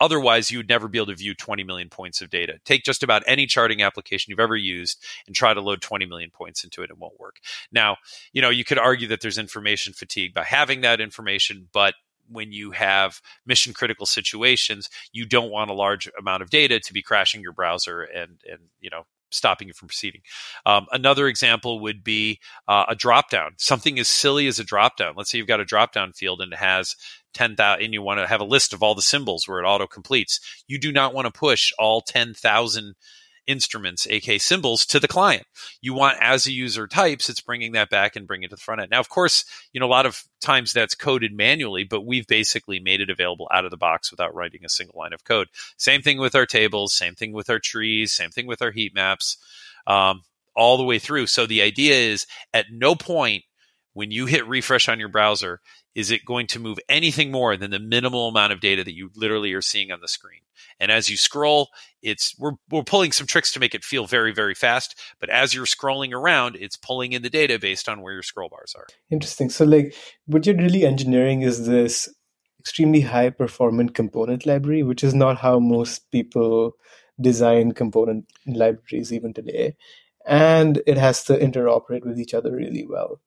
[0.00, 2.58] otherwise you would never be able to view 20 million points of data.
[2.64, 6.30] Take just about any charting application you've ever used and try to load 20 million
[6.30, 7.36] points into it it won't work.
[7.72, 7.96] Now
[8.32, 11.94] you know you could argue that there's information fatigue by having that information but
[12.28, 16.92] when you have mission critical situations, you don't want a large amount of data to
[16.92, 19.04] be crashing your browser and and you know
[19.36, 20.22] stopping you from proceeding.
[20.64, 23.50] Um, another example would be uh, a dropdown.
[23.58, 25.14] Something as silly as a dropdown.
[25.16, 26.96] Let's say you've got a dropdown field and it has
[27.34, 29.86] 10,000 and you want to have a list of all the symbols where it auto
[29.86, 30.40] completes.
[30.66, 32.94] You do not want to push all 10,000
[33.46, 35.44] instruments, aka symbols, to the client.
[35.80, 38.60] You want as a user types, it's bringing that back and bringing it to the
[38.60, 38.90] front end.
[38.90, 42.80] Now, of course, you know a lot of times that's coded manually, but we've basically
[42.80, 45.48] made it available out of the box without writing a single line of code.
[45.76, 48.94] Same thing with our tables, same thing with our trees, same thing with our heat
[48.94, 49.38] maps,
[49.86, 50.22] um,
[50.54, 51.26] all the way through.
[51.26, 53.44] So the idea is at no point
[53.96, 55.58] when you hit refresh on your browser
[55.94, 59.08] is it going to move anything more than the minimal amount of data that you
[59.16, 60.40] literally are seeing on the screen?
[60.78, 61.70] And as you scroll
[62.02, 65.54] it's we're, we're pulling some tricks to make it feel very very fast but as
[65.54, 68.86] you're scrolling around it's pulling in the data based on where your scroll bars are.
[69.10, 69.48] Interesting.
[69.48, 69.94] So like
[70.26, 72.06] what you're really engineering is this
[72.60, 76.72] extremely high performant component library which is not how most people
[77.18, 79.74] design component libraries even today.
[80.26, 83.20] And it has to interoperate with each other really well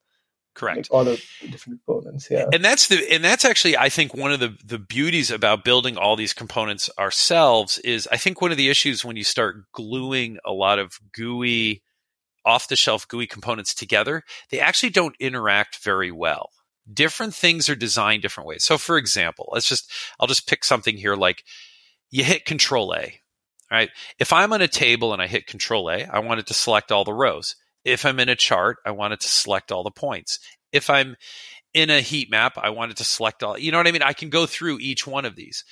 [0.59, 0.89] Correct.
[0.91, 2.27] All the different components.
[2.29, 2.47] Yeah.
[2.51, 5.95] And that's the and that's actually I think one of the the beauties about building
[5.95, 10.37] all these components ourselves is I think one of the issues when you start gluing
[10.45, 11.81] a lot of GUI
[12.45, 16.49] off the shelf GUI components together, they actually don't interact very well.
[16.91, 18.65] Different things are designed different ways.
[18.65, 21.45] So for example, let's just I'll just pick something here like
[22.09, 23.21] you hit control A.
[23.71, 23.91] Right?
[24.17, 26.91] If I'm on a table and I hit control A, I want it to select
[26.91, 27.55] all the rows.
[27.85, 30.39] If I'm in a chart, I want it to select all the points.
[30.71, 31.15] If I'm
[31.73, 34.01] in a heat map, I want it to select all, you know what I mean?
[34.01, 35.63] I can go through each one of these.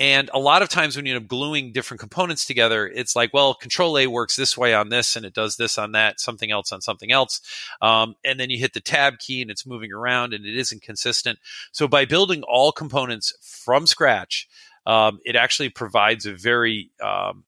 [0.00, 3.34] And a lot of times when you end up gluing different components together, it's like,
[3.34, 6.52] well, control A works this way on this and it does this on that, something
[6.52, 7.40] else on something else.
[7.82, 10.82] Um, and then you hit the tab key and it's moving around and it isn't
[10.82, 11.40] consistent.
[11.72, 14.48] So by building all components from scratch,
[14.86, 17.44] um, it actually provides a very um,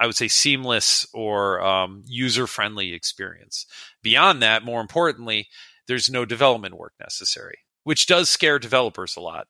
[0.00, 3.66] I would say seamless or um, user friendly experience.
[4.02, 5.48] Beyond that, more importantly,
[5.86, 9.46] there's no development work necessary, which does scare developers a lot.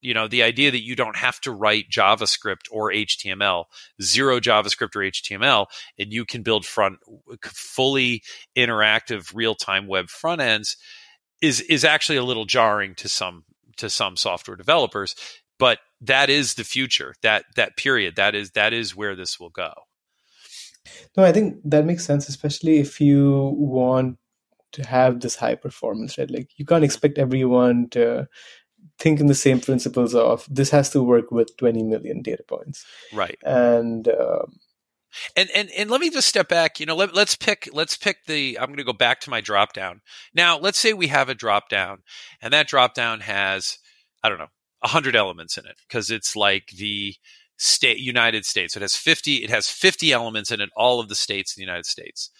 [0.00, 3.64] You know, the idea that you don't have to write JavaScript or HTML,
[4.00, 5.66] zero JavaScript or HTML,
[5.98, 6.98] and you can build front
[7.42, 8.22] fully
[8.56, 10.76] interactive real time web front ends
[11.42, 13.44] is is actually a little jarring to some
[13.76, 15.14] to some software developers
[15.58, 19.50] but that is the future that that period that is that is where this will
[19.50, 19.72] go
[21.16, 24.18] no, I think that makes sense, especially if you want
[24.72, 26.30] to have this high performance, right?
[26.30, 28.28] Like you can't expect everyone to
[28.98, 32.84] think in the same principles of this has to work with 20 million data points.
[33.12, 33.38] Right.
[33.44, 34.58] And um,
[35.36, 36.80] And and and let me just step back.
[36.80, 38.58] You know, let, let's pick let's pick the.
[38.58, 40.02] I'm going to go back to my drop down.
[40.34, 42.02] Now, let's say we have a drop down,
[42.42, 43.78] and that drop down has
[44.22, 44.48] I don't know
[44.82, 47.14] hundred elements in it because it's like the
[47.58, 48.76] state United States.
[48.76, 49.36] It has 50.
[49.36, 52.30] It has 50 elements in it, all of the states in the United States,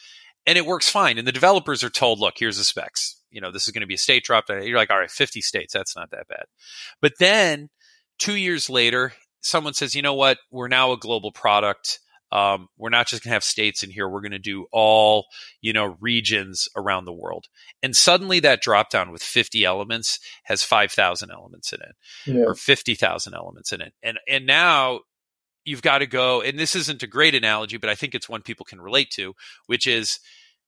[0.46, 1.18] and it works fine.
[1.18, 3.20] And the developers are told, look, here's the specs.
[3.30, 4.66] You know, this is going to be a state drop down.
[4.66, 5.74] You're like, all right, 50 states.
[5.74, 6.44] That's not that bad.
[7.02, 7.68] But then
[8.18, 10.38] two years later, someone says, you know what?
[10.50, 12.00] We're now a global product
[12.30, 14.08] um, we're not just going to have states in here.
[14.08, 15.26] We're going to do all,
[15.60, 17.46] you know, regions around the world.
[17.82, 22.44] And suddenly that drop down with 50 elements has 5,000 elements in it yeah.
[22.44, 23.94] or 50,000 elements in it.
[24.02, 25.00] And, and now
[25.68, 28.42] you've got to go, and this isn't a great analogy, but I think it's one
[28.42, 29.34] people can relate to,
[29.66, 30.18] which is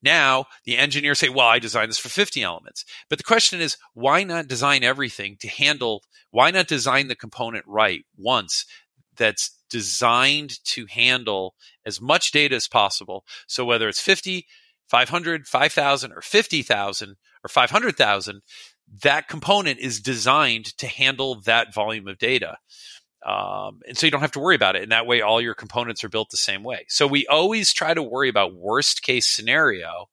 [0.02, 2.84] now the engineers say, well, I designed this for 50 elements.
[3.08, 7.64] But the question is, why not design everything to handle, why not design the component
[7.66, 8.64] right once
[9.16, 11.54] that's designed to handle
[11.86, 13.24] as much data as possible.
[13.46, 14.46] So whether it's 50,
[14.88, 18.42] 500, 5,000, or 50,000 or 500,000,
[19.02, 22.58] that component is designed to handle that volume of data.
[23.24, 24.82] Um, and so you don't have to worry about it.
[24.82, 26.86] And that way, all your components are built the same way.
[26.88, 30.08] So we always try to worry about worst case scenario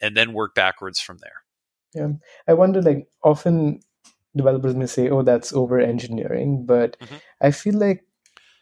[0.00, 1.42] and then work backwards from there.
[1.94, 2.12] Yeah.
[2.48, 3.80] I wonder, like, often
[4.34, 6.64] developers may say, oh, that's over engineering.
[6.66, 7.16] But mm-hmm.
[7.40, 8.04] I feel like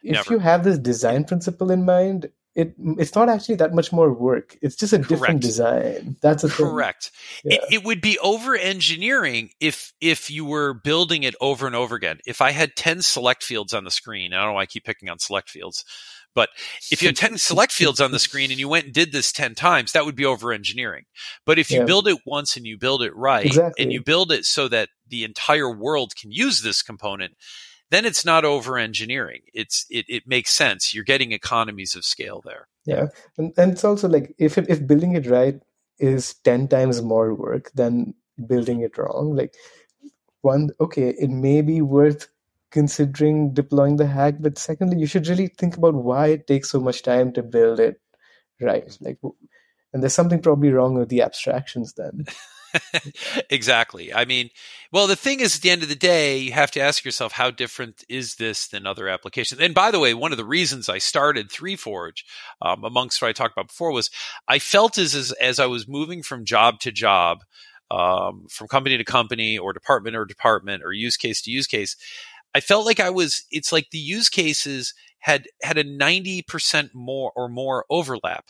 [0.02, 0.32] if Never.
[0.34, 4.56] you have this design principle in mind, it it's not actually that much more work.
[4.62, 5.08] It's just a Correct.
[5.08, 6.16] different design.
[6.22, 7.10] That's a correct.
[7.44, 7.54] Yeah.
[7.54, 11.96] It, it, would be over engineering if if you were building it over and over
[11.96, 12.18] again.
[12.26, 14.84] If I had ten select fields on the screen, I don't know why I keep
[14.84, 15.84] picking on select fields,
[16.32, 16.48] but
[16.92, 19.32] if you had ten select fields on the screen and you went and did this
[19.32, 21.04] ten times, that would be over engineering.
[21.44, 21.86] But if you yeah.
[21.86, 23.82] build it once and you build it right, exactly.
[23.82, 27.34] and you build it so that the entire world can use this component
[27.94, 29.42] then it's not over engineering.
[29.52, 30.94] It's it, it makes sense.
[30.94, 32.68] You're getting economies of scale there.
[32.84, 33.06] Yeah,
[33.38, 35.60] and, and it's also like if it, if building it right
[35.98, 38.14] is ten times more work than
[38.46, 39.54] building it wrong, like
[40.42, 42.28] one okay, it may be worth
[42.70, 46.80] considering deploying the hack, but secondly, you should really think about why it takes so
[46.80, 48.00] much time to build it
[48.60, 48.98] right.
[49.00, 49.18] Like,
[49.92, 52.24] and there's something probably wrong with the abstractions then.
[53.50, 54.12] exactly.
[54.12, 54.50] I mean,
[54.92, 57.32] well, the thing is, at the end of the day, you have to ask yourself,
[57.32, 59.60] how different is this than other applications?
[59.60, 62.24] And by the way, one of the reasons I started 3Forge,
[62.62, 64.10] um, amongst what I talked about before, was
[64.48, 67.44] I felt as as, as I was moving from job to job,
[67.90, 71.96] um, from company to company, or department or department, or use case to use case,
[72.54, 73.44] I felt like I was.
[73.50, 78.46] It's like the use cases had had a ninety percent more or more overlap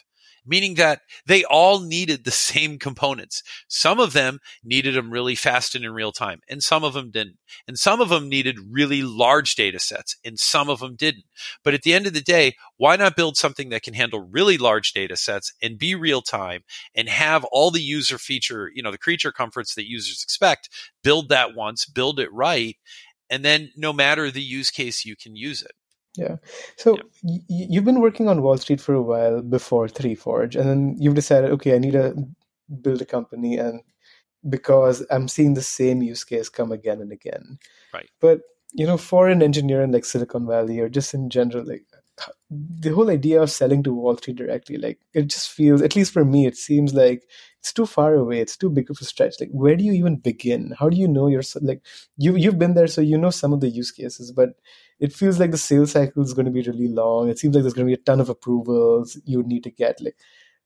[0.46, 3.42] meaning that they all needed the same components.
[3.68, 7.10] Some of them needed them really fast and in real time, and some of them
[7.10, 7.38] didn't.
[7.66, 11.24] And some of them needed really large data sets, and some of them didn't.
[11.62, 14.58] But at the end of the day, why not build something that can handle really
[14.58, 16.62] large data sets and be real time
[16.94, 20.68] and have all the user feature, you know, the creature comforts that users expect?
[21.02, 22.76] Build that once, build it right,
[23.30, 25.72] and then no matter the use case, you can use it.
[26.16, 26.36] Yeah.
[26.76, 27.02] So yeah.
[27.22, 31.14] Y- you've been working on Wall Street for a while before 3Forge, and then you've
[31.14, 32.14] decided, okay, I need to
[32.82, 33.80] build a company, and
[34.48, 37.58] because I'm seeing the same use case come again and again.
[37.92, 38.10] Right.
[38.20, 38.40] But
[38.72, 41.84] you know, for an engineer in like Silicon Valley or just in general, like
[42.50, 46.12] the whole idea of selling to Wall Street directly, like it just feels, at least
[46.12, 47.24] for me, it seems like
[47.60, 48.40] it's too far away.
[48.40, 49.34] It's too big of a stretch.
[49.40, 50.74] Like, where do you even begin?
[50.78, 51.82] How do you know you're like
[52.16, 54.50] you you've been there, so you know some of the use cases, but
[55.04, 57.28] it feels like the sales cycle is going to be really long.
[57.28, 60.00] It seems like there's going to be a ton of approvals you need to get.
[60.00, 60.16] Like,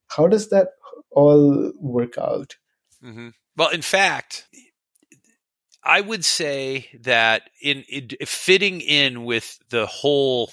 [0.07, 0.68] how does that
[1.11, 2.57] all work out?
[3.05, 3.31] Mm-hmm.
[3.57, 4.46] Well, in fact,
[5.83, 10.53] I would say that in, in fitting in with the whole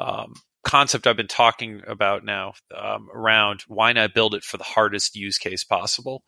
[0.00, 4.64] um, concept I've been talking about now um, around why not build it for the
[4.64, 6.24] hardest use case possible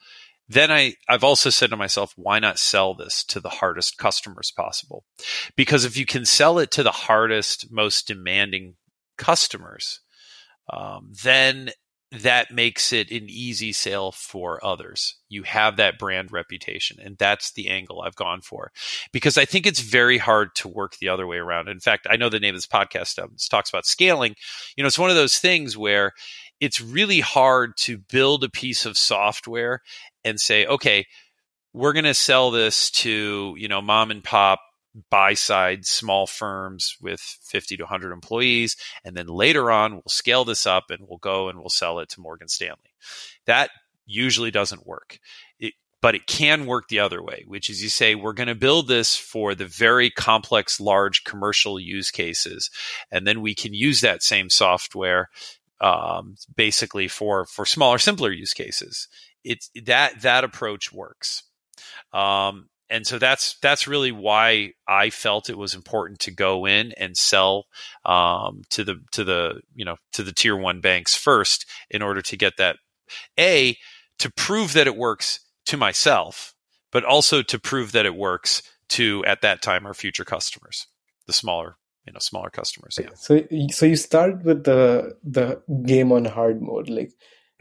[0.49, 4.53] then I, I've also said to myself, why not sell this to the hardest customers
[4.57, 5.05] possible?
[5.57, 8.77] Because if you can sell it to the hardest, most demanding
[9.19, 10.01] customers,
[10.73, 11.71] um, then
[12.11, 15.17] that makes it an easy sale for others.
[15.29, 18.73] You have that brand reputation, and that's the angle I've gone for.
[19.13, 21.69] Because I think it's very hard to work the other way around.
[21.69, 24.37] In fact, I know the name of this podcast um, talks about scaling.
[24.75, 26.13] You know, it's one of those things where
[26.61, 29.83] it's really hard to build a piece of software
[30.29, 31.07] and say, okay,
[31.73, 34.61] we're going to sell this to, you know, mom and pop
[35.11, 38.77] buy side small firms with 50 to 100 employees.
[39.05, 42.09] And then later on, we'll scale this up and we'll go and we'll sell it
[42.11, 42.95] to Morgan Stanley.
[43.47, 43.71] That
[44.07, 45.19] usually doesn't work.
[45.59, 48.55] It, but it can work the other way, which is you say, we're going to
[48.55, 52.71] build this for the very complex, large commercial use cases.
[53.11, 55.29] And then we can use that same software
[55.81, 59.09] um, basically for for smaller, simpler use cases.
[59.45, 61.45] It's that that approach works.
[62.13, 66.93] Um, and so that's that's really why I felt it was important to go in
[66.93, 67.67] and sell
[68.05, 72.23] um, to the to the you know to the tier one banks first in order
[72.23, 72.77] to get that
[73.39, 73.77] a
[74.19, 76.55] to prove that it works to myself,
[76.91, 80.87] but also to prove that it works to at that time our future customers,
[81.27, 81.77] the smaller
[82.07, 82.99] you know smaller customers.
[83.01, 83.11] Yeah.
[83.15, 87.13] So so you start with the the game on hard mode, like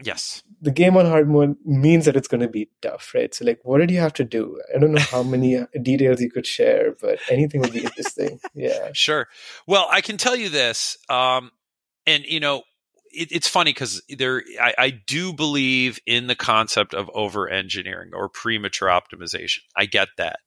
[0.02, 0.44] Yes.
[0.60, 3.34] The game on hard mode means that it's going to be tough, right?
[3.34, 4.60] So, like, what did you have to do?
[4.74, 8.38] I don't know how many uh, details you could share, but anything would be interesting.
[8.54, 8.90] Yeah.
[8.94, 9.28] Sure.
[9.66, 11.50] Well, I can tell you this, um,
[12.06, 12.62] and you know,
[13.12, 18.10] it, it's funny because there, I, I do believe in the concept of over engineering
[18.12, 19.60] or premature optimization.
[19.76, 20.38] I get that,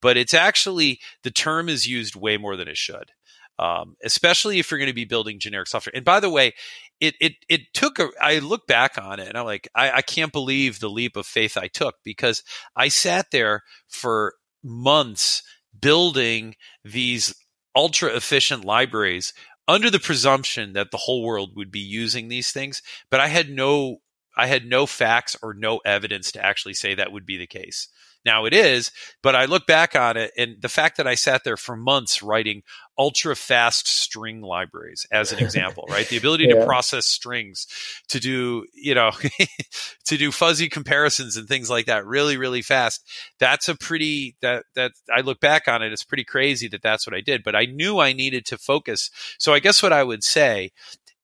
[0.00, 3.12] but it's actually the term is used way more than it should.
[3.60, 5.92] Um, especially if you're going to be building generic software.
[5.94, 6.54] And by the way,
[6.98, 8.08] it it it took a.
[8.18, 11.26] I look back on it and I'm like, I, I can't believe the leap of
[11.26, 12.42] faith I took because
[12.74, 15.42] I sat there for months
[15.78, 16.54] building
[16.84, 17.34] these
[17.76, 19.34] ultra efficient libraries
[19.68, 22.80] under the presumption that the whole world would be using these things,
[23.10, 23.98] but I had no
[24.36, 27.88] I had no facts or no evidence to actually say that would be the case.
[28.24, 28.90] Now it is,
[29.22, 32.22] but I look back on it and the fact that I sat there for months
[32.22, 32.62] writing
[32.98, 36.06] ultra fast string libraries as an example, right?
[36.06, 36.56] The ability yeah.
[36.56, 37.66] to process strings,
[38.08, 39.12] to do, you know,
[40.04, 43.02] to do fuzzy comparisons and things like that really, really fast.
[43.38, 47.06] That's a pretty, that, that I look back on it, it's pretty crazy that that's
[47.06, 49.10] what I did, but I knew I needed to focus.
[49.38, 50.72] So I guess what I would say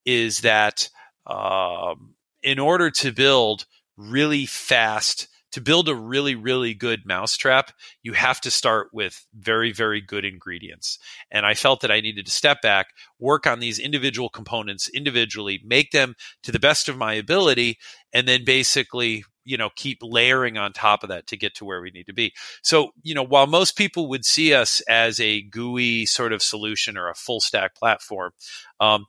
[0.07, 0.89] is that,
[1.27, 3.67] um, in order to build
[3.97, 9.73] really fast, to build a really, really good mousetrap, you have to start with very,
[9.73, 10.99] very good ingredients.
[11.31, 12.89] And I felt that I needed to step back,
[13.19, 17.79] work on these individual components individually, make them to the best of my ability,
[18.13, 21.81] and then basically you know keep layering on top of that to get to where
[21.81, 22.33] we need to be
[22.65, 26.99] so you know while most people would see us as a GUI sort of solution
[26.99, 28.33] or a full stack platform
[28.81, 29.05] um,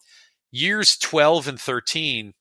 [0.52, 2.34] years 12 and 13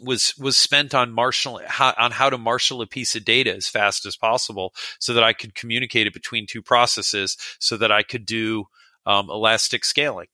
[0.00, 3.68] was was spent on marshal how, on how to marshal a piece of data as
[3.68, 8.02] fast as possible so that I could communicate it between two processes so that I
[8.02, 8.66] could do
[9.06, 10.28] um, elastic scaling.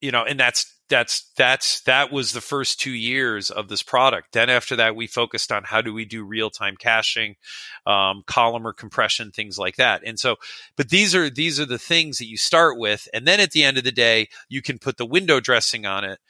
[0.00, 4.32] You know, and that's that's that's that was the first two years of this product.
[4.32, 7.36] Then after that, we focused on how do we do real time caching,
[7.86, 10.02] um, columnar compression, things like that.
[10.04, 10.36] And so,
[10.76, 13.64] but these are these are the things that you start with, and then at the
[13.64, 16.20] end of the day, you can put the window dressing on it,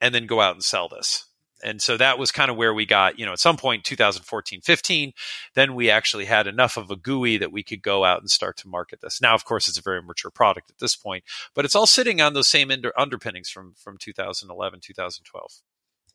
[0.00, 1.26] and then go out and sell this
[1.62, 4.60] and so that was kind of where we got you know at some point 2014
[4.60, 5.12] 15
[5.54, 8.56] then we actually had enough of a gui that we could go out and start
[8.56, 9.20] to market this.
[9.20, 12.20] Now of course it's a very mature product at this point but it's all sitting
[12.20, 15.50] on those same under, underpinnings from from 2011 2012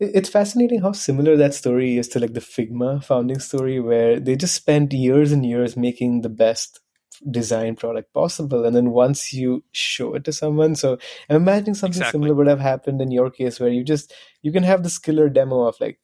[0.02, 4.36] it's fascinating how similar that story is to like the figma founding story where they
[4.36, 6.81] just spent years and years making the best
[7.30, 10.98] design product possible and then once you show it to someone so
[11.30, 12.20] i'm imagining something exactly.
[12.20, 15.30] similar would have happened in your case where you just you can have this killer
[15.30, 16.00] demo of like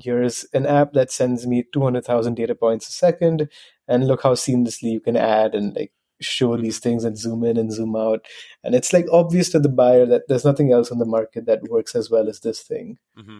[0.00, 3.48] here's an app that sends me 200000 data points a second
[3.88, 7.56] and look how seamlessly you can add and like show these things and zoom in
[7.56, 8.24] and zoom out
[8.62, 11.62] and it's like obvious to the buyer that there's nothing else on the market that
[11.68, 13.38] works as well as this thing mm-hmm.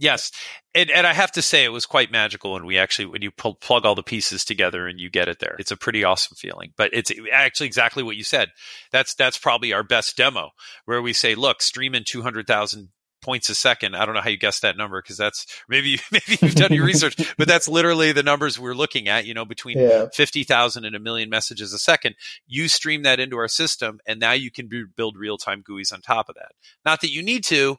[0.00, 0.32] Yes,
[0.74, 3.30] and, and I have to say it was quite magical when we actually when you
[3.30, 5.56] pull, plug all the pieces together and you get it there.
[5.58, 6.72] It's a pretty awesome feeling.
[6.74, 8.48] But it's actually exactly what you said.
[8.92, 10.52] That's that's probably our best demo
[10.86, 12.88] where we say, look, stream in two hundred thousand
[13.20, 13.94] points a second.
[13.94, 16.86] I don't know how you guessed that number because that's maybe maybe you've done your
[16.86, 19.26] research, but that's literally the numbers we're looking at.
[19.26, 20.06] You know, between yeah.
[20.14, 22.14] fifty thousand and a million messages a second.
[22.46, 26.00] You stream that into our system, and now you can build real time GUIs on
[26.00, 26.52] top of that.
[26.86, 27.76] Not that you need to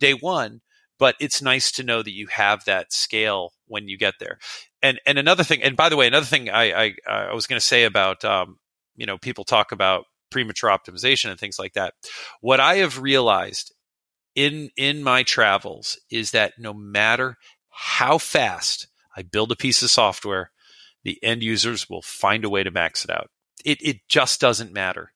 [0.00, 0.62] day one,
[1.00, 4.38] but it's nice to know that you have that scale when you get there.
[4.82, 7.58] And and another thing, and by the way, another thing I I, I was going
[7.58, 8.58] to say about um,
[8.94, 11.94] you know people talk about premature optimization and things like that.
[12.40, 13.74] What I have realized
[14.36, 17.36] in in my travels is that no matter
[17.70, 18.86] how fast
[19.16, 20.50] I build a piece of software,
[21.02, 23.30] the end users will find a way to max it out.
[23.64, 25.12] It it just doesn't matter.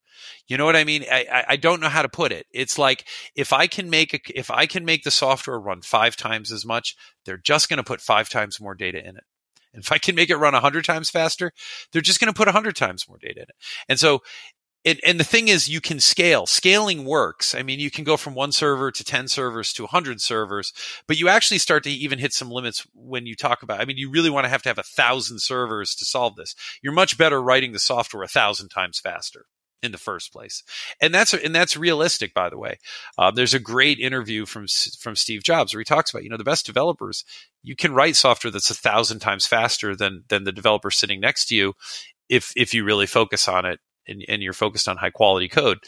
[0.47, 1.05] You know what I mean?
[1.11, 2.47] I, I don't know how to put it.
[2.51, 6.17] It's like if I can make a, if I can make the software run five
[6.17, 9.25] times as much, they're just going to put five times more data in it.
[9.73, 11.53] And if I can make it run a hundred times faster,
[11.93, 13.57] they're just going to put a hundred times more data in it.
[13.89, 14.21] And so
[14.85, 16.45] it, and the thing is, you can scale.
[16.47, 17.55] Scaling works.
[17.55, 20.75] I mean, you can go from one server to 10 servers to a 100 servers,
[21.09, 23.97] but you actually start to even hit some limits when you talk about, I mean,
[23.97, 26.55] you really want to have to have a thousand servers to solve this.
[26.83, 29.47] You're much better writing the software a thousand times faster
[29.85, 30.63] in the first place.
[31.01, 32.79] And that's and that's realistic, by the way.
[33.19, 34.67] Uh, there's a great interview from
[34.99, 37.25] from Steve Jobs where he talks about you know the best developers.
[37.63, 41.47] You can write software that's a thousand times faster than than the developer sitting next
[41.47, 41.75] to you
[42.29, 45.79] if if you really focus on it and, and, you're focused on high quality code.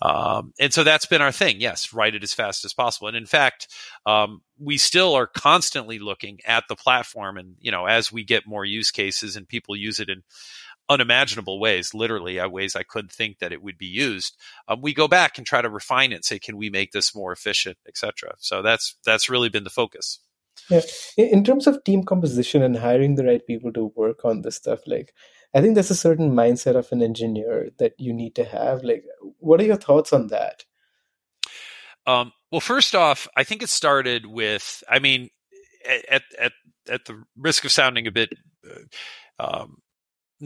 [0.00, 1.60] Um, and so that's been our thing.
[1.60, 3.08] Yes, write it as fast as possible.
[3.08, 3.68] And in fact,
[4.06, 7.36] um, we still are constantly looking at the platform.
[7.36, 10.22] And, you know, as we get more use cases and people use it in
[10.88, 14.36] unimaginable ways, literally uh, ways I couldn't think that it would be used,
[14.68, 17.32] um, we go back and try to refine it, say, can we make this more
[17.32, 18.34] efficient, etc.
[18.38, 20.20] So that's, that's really been the focus.
[20.70, 20.82] Yeah.
[21.16, 24.80] In terms of team composition and hiring the right people to work on this stuff,
[24.86, 25.12] like
[25.54, 28.82] I think there's a certain mindset of an engineer that you need to have.
[28.82, 29.04] Like,
[29.38, 30.64] what are your thoughts on that?
[32.06, 35.30] Um, well, first off, I think it started with, I mean,
[36.08, 36.52] at at
[36.88, 38.32] at the risk of sounding a bit
[38.68, 39.78] uh, um,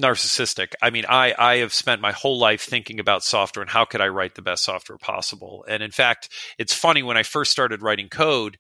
[0.01, 3.85] narcissistic, I mean, I I have spent my whole life thinking about software and how
[3.85, 5.65] could I write the best software possible.
[5.69, 6.29] And in fact,
[6.59, 8.59] it's funny when I first started writing code,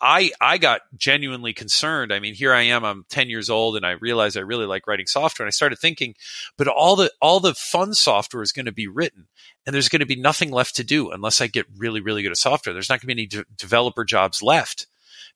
[0.00, 2.12] I I got genuinely concerned.
[2.12, 2.84] I mean, here I am.
[2.84, 5.44] I'm 10 years old, and I realized I really like writing software.
[5.44, 6.14] And I started thinking,
[6.56, 9.28] but all the all the fun software is going to be written,
[9.64, 12.32] and there's going to be nothing left to do unless I get really really good
[12.32, 12.72] at software.
[12.72, 14.86] There's not going to be any de- developer jobs left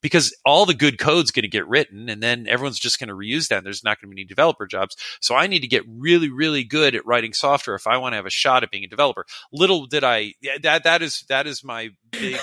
[0.00, 3.14] because all the good code's going to get written and then everyone's just going to
[3.14, 3.58] reuse that.
[3.58, 4.96] And there's not going to be any developer jobs.
[5.20, 8.16] So I need to get really, really good at writing software if I want to
[8.16, 9.26] have a shot at being a developer.
[9.52, 12.36] Little did I, that, that is, that is my big,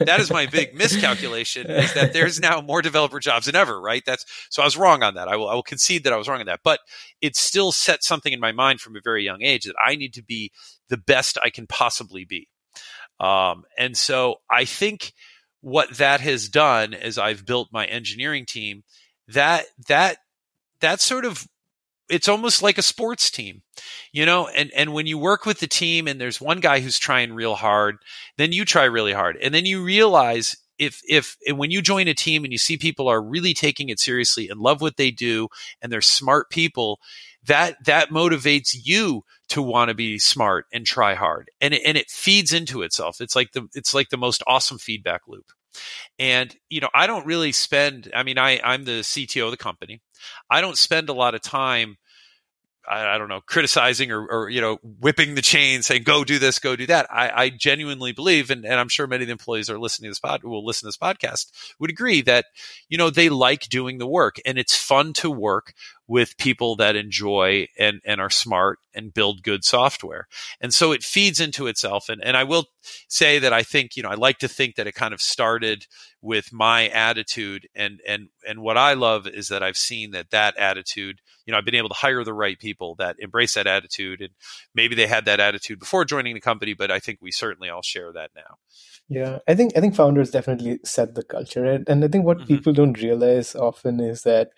[0.00, 4.02] that is my big miscalculation is that there's now more developer jobs than ever, right?
[4.04, 5.28] That's, so I was wrong on that.
[5.28, 6.80] I will, I will concede that I was wrong on that, but
[7.20, 10.14] it still set something in my mind from a very young age that I need
[10.14, 10.52] to be
[10.88, 12.48] the best I can possibly be.
[13.20, 15.12] Um, and so I think,
[15.68, 18.82] what that has done is I've built my engineering team,
[19.28, 20.18] that that
[20.80, 21.46] that sort of
[22.08, 23.60] it's almost like a sports team
[24.12, 26.98] you know and and when you work with the team and there's one guy who's
[26.98, 27.98] trying real hard
[28.38, 29.36] then you try really hard.
[29.42, 33.08] And then you realize if if when you join a team and you see people
[33.08, 35.48] are really taking it seriously and love what they do
[35.82, 37.00] and they're smart people
[37.48, 41.50] that that motivates you to want to be smart and try hard.
[41.60, 43.20] And it, and it feeds into itself.
[43.20, 45.50] It's like the it's like the most awesome feedback loop.
[46.18, 49.56] And you know i don't really spend i mean i i'm the cto of the
[49.56, 50.00] company.
[50.50, 51.98] I don't spend a lot of time
[52.88, 56.38] I, I, don't know, criticizing or, or, you know, whipping the chain, saying, go do
[56.38, 57.06] this, go do that.
[57.12, 60.10] I, I genuinely believe, and, and, I'm sure many of the employees are listening to
[60.12, 62.46] this pod, will listen to this podcast, would agree that,
[62.88, 65.74] you know, they like doing the work and it's fun to work
[66.08, 70.26] with people that enjoy and, and are smart and build good software.
[70.58, 72.08] And so it feeds into itself.
[72.08, 72.64] And, and I will
[73.08, 75.86] say that I think, you know, I like to think that it kind of started
[76.22, 80.56] with my attitude and, and, and what I love is that I've seen that that
[80.56, 84.22] attitude, you know, I've been able to hire the right people that embrace that attitude
[84.22, 84.30] and
[84.74, 87.82] maybe they had that attitude before joining the company, but I think we certainly all
[87.82, 88.56] share that now.
[89.10, 92.38] Yeah, I think I think founders definitely set the culture, and, and I think what
[92.38, 92.46] mm-hmm.
[92.46, 94.50] people don't realize often is that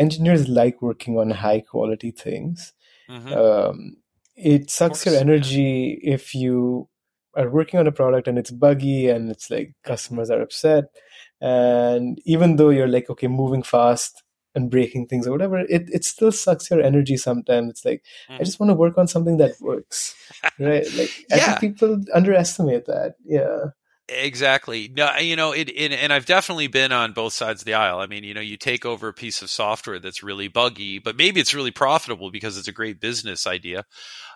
[0.00, 2.72] engineers like working on high quality things.
[3.08, 3.32] Mm-hmm.
[3.32, 3.96] Um,
[4.34, 6.88] it sucks your energy if you
[7.36, 10.84] are working on a product and it's buggy and it's like customers are upset.
[11.40, 14.22] And even though you're like, okay, moving fast
[14.54, 17.70] and breaking things or whatever, it, it still sucks your energy sometimes.
[17.70, 18.40] It's like, mm-hmm.
[18.40, 20.14] I just want to work on something that works.
[20.58, 20.86] right?
[20.94, 21.36] Like, yeah.
[21.36, 23.14] I think people underestimate that.
[23.24, 23.66] Yeah.
[24.12, 24.88] Exactly.
[24.92, 28.00] No, you know, it, it, and I've definitely been on both sides of the aisle.
[28.00, 31.16] I mean, you know, you take over a piece of software that's really buggy, but
[31.16, 33.84] maybe it's really profitable because it's a great business idea.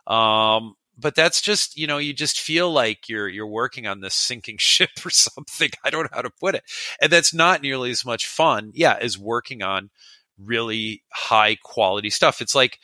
[0.06, 4.14] Um, but that's just, you know, you just feel like you're you're working on this
[4.14, 5.70] sinking ship or something.
[5.84, 6.64] I don't know how to put it.
[7.00, 9.90] And that's not nearly as much fun, yeah, as working on
[10.38, 12.40] really high quality stuff.
[12.42, 12.78] It's like,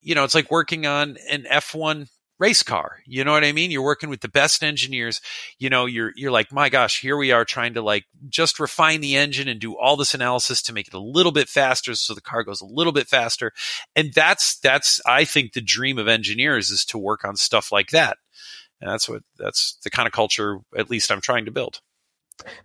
[0.00, 2.08] you know, it's like working on an F1
[2.42, 2.98] race car.
[3.06, 3.70] You know what I mean?
[3.70, 5.20] You're working with the best engineers.
[5.60, 9.00] You know, you're you're like, my gosh, here we are trying to like just refine
[9.00, 12.14] the engine and do all this analysis to make it a little bit faster so
[12.14, 13.52] the car goes a little bit faster.
[13.94, 17.90] And that's that's I think the dream of engineers is to work on stuff like
[17.90, 18.18] that.
[18.80, 21.80] And that's what that's the kind of culture at least I'm trying to build.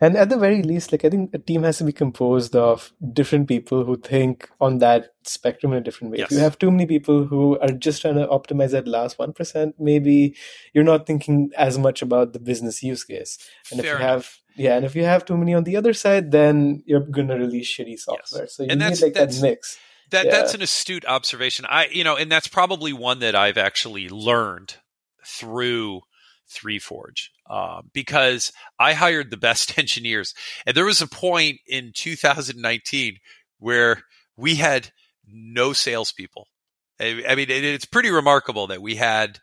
[0.02, 2.92] And at the very least, like I think a team has to be composed of
[3.14, 6.20] different people who think on that spectrum in a different way.
[6.20, 6.32] Yes.
[6.32, 9.34] If you have too many people who are just trying to optimize that last one
[9.34, 10.36] percent, maybe
[10.74, 13.38] you're not thinking as much about the business use case.
[13.72, 14.16] And Fair if you enough.
[14.16, 17.38] have yeah, and if you have too many on the other side, then you're gonna
[17.38, 18.44] release shitty software.
[18.44, 18.56] Yes.
[18.56, 19.78] So you and need like that mix.
[20.10, 20.32] That yeah.
[20.32, 21.66] that's an astute observation.
[21.70, 24.78] I you know, and that's probably one that I've actually learned
[25.26, 26.02] through
[26.50, 30.34] 3Forge uh, because I hired the best engineers,
[30.66, 33.18] and there was a point in 2019
[33.60, 34.04] where
[34.36, 34.92] we had
[35.28, 36.48] no salespeople.
[37.00, 39.40] I, I mean, it, it's pretty remarkable that we had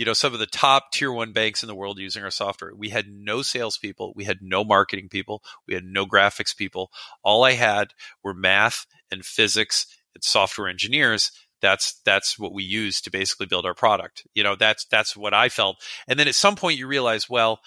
[0.00, 2.72] you know, some of the top tier one banks in the world using our software.
[2.74, 4.14] We had no salespeople.
[4.16, 5.42] We had no marketing people.
[5.68, 6.90] We had no graphics people.
[7.22, 7.88] All I had
[8.24, 9.84] were math and physics
[10.14, 11.30] and software engineers
[11.60, 14.26] that's that's what we use to basically build our product.
[14.34, 15.76] You know that's that's what i felt.
[16.08, 17.60] And then at some point you realize well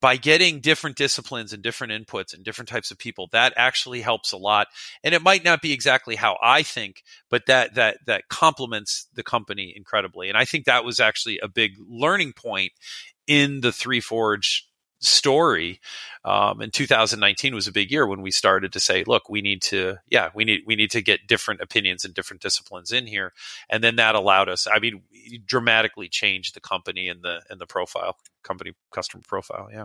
[0.00, 4.32] by getting different disciplines and different inputs and different types of people that actually helps
[4.32, 4.66] a lot.
[5.04, 9.22] And it might not be exactly how i think but that that that complements the
[9.22, 10.28] company incredibly.
[10.28, 12.72] And i think that was actually a big learning point
[13.26, 14.62] in the 3Forge
[15.02, 15.80] story
[16.24, 19.60] um, and 2019 was a big year when we started to say look we need
[19.60, 23.32] to yeah we need we need to get different opinions and different disciplines in here.
[23.68, 25.02] And then that allowed us i mean
[25.44, 29.84] dramatically changed the company and the and the profile company customer profile yeah.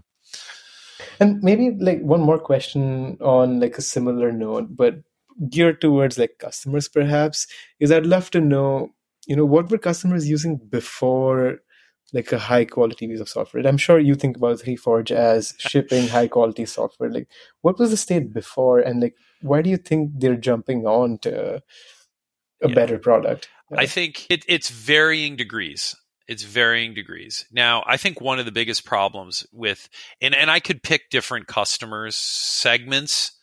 [1.19, 4.95] And maybe like one more question on like a similar note but
[5.49, 7.47] geared towards like customers perhaps
[7.79, 8.89] is i'd love to know
[9.27, 11.59] you know what were customers using before
[12.13, 13.59] like a high quality piece of software.
[13.59, 17.09] And I'm sure you think about 3Forge as shipping high quality software.
[17.09, 17.27] Like,
[17.61, 21.61] what was the state before, and like, why do you think they're jumping on to
[22.61, 22.73] a yeah.
[22.73, 23.49] better product?
[23.75, 25.95] I think it, it's varying degrees.
[26.27, 27.45] It's varying degrees.
[27.51, 29.87] Now, I think one of the biggest problems with,
[30.21, 33.36] and, and I could pick different customers segments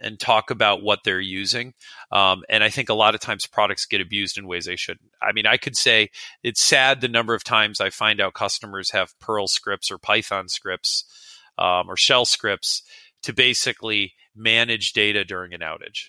[0.00, 1.74] and talk about what they're using.
[2.10, 5.10] Um, and I think a lot of times products get abused in ways they shouldn't.
[5.20, 6.10] I mean, I could say
[6.42, 10.48] it's sad the number of times I find out customers have Perl scripts or Python
[10.48, 11.04] scripts
[11.58, 12.82] um, or shell scripts
[13.22, 16.08] to basically manage data during an outage.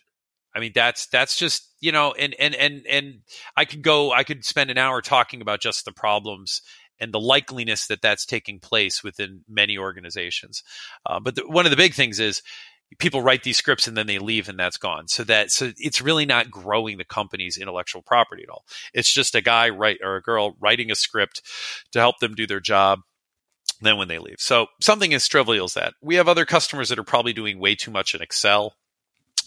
[0.54, 3.20] I mean, that's that's just you know, and and and and
[3.56, 6.62] I could go, I could spend an hour talking about just the problems
[7.00, 10.64] and the likeliness that that's taking place within many organizations.
[11.06, 12.42] Uh, but the, one of the big things is
[13.00, 15.08] people write these scripts and then they leave and that's gone.
[15.08, 18.66] So that so it's really not growing the company's intellectual property at all.
[18.94, 21.42] It's just a guy write or a girl writing a script
[21.92, 23.00] to help them do their job.
[23.84, 24.38] Then when they leave.
[24.40, 25.94] So something as trivial as that.
[26.02, 28.76] We have other customers that are probably doing way too much in Excel.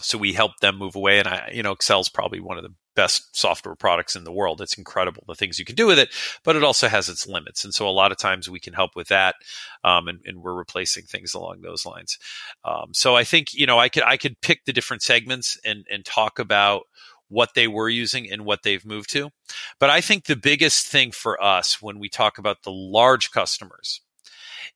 [0.01, 1.19] So we help them move away.
[1.19, 4.61] And I, you know, Excel's probably one of the best software products in the world.
[4.61, 6.09] It's incredible the things you can do with it,
[6.43, 7.63] but it also has its limits.
[7.63, 9.35] And so a lot of times we can help with that,
[9.83, 12.17] um, and, and, we're replacing things along those lines.
[12.63, 15.85] Um, so I think you know I could I could pick the different segments and
[15.89, 16.83] and talk about
[17.27, 19.31] what they were using and what they've moved to.
[19.79, 24.01] But I think the biggest thing for us when we talk about the large customers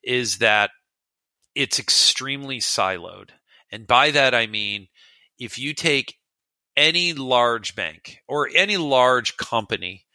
[0.03, 0.71] is that
[1.53, 3.29] it's extremely siloed.
[3.71, 4.87] And by that I mean
[5.37, 6.17] if you take
[6.79, 10.05] any large bank or any large company,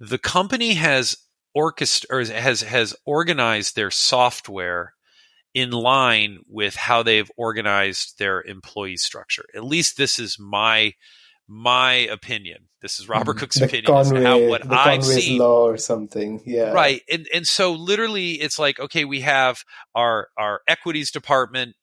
[0.00, 1.16] the company has
[1.54, 4.94] orchestra or has has organized their software
[5.54, 9.44] in line with how they've organized their employee structure.
[9.54, 10.94] At least this is my
[11.46, 12.68] my opinion.
[12.82, 13.40] This is Robert mm-hmm.
[13.40, 13.86] Cooke's the opinion.
[13.86, 15.38] Conway, how what the I've Conway's seen.
[15.38, 16.42] law or something.
[16.44, 16.72] Yeah.
[16.72, 17.02] Right.
[17.10, 19.62] And and so literally it's like, okay, we have
[19.94, 21.76] our our equities department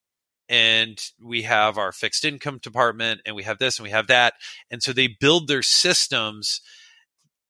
[0.50, 4.34] and we have our fixed income department and we have this and we have that
[4.70, 6.62] and so they build their systems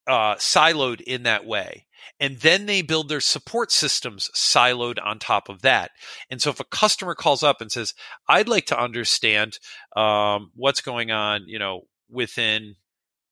[0.07, 1.85] uh, siloed in that way
[2.19, 5.91] and then they build their support systems siloed on top of that
[6.29, 7.93] and so if a customer calls up and says
[8.29, 9.57] i'd like to understand
[9.95, 12.75] um, what's going on you know within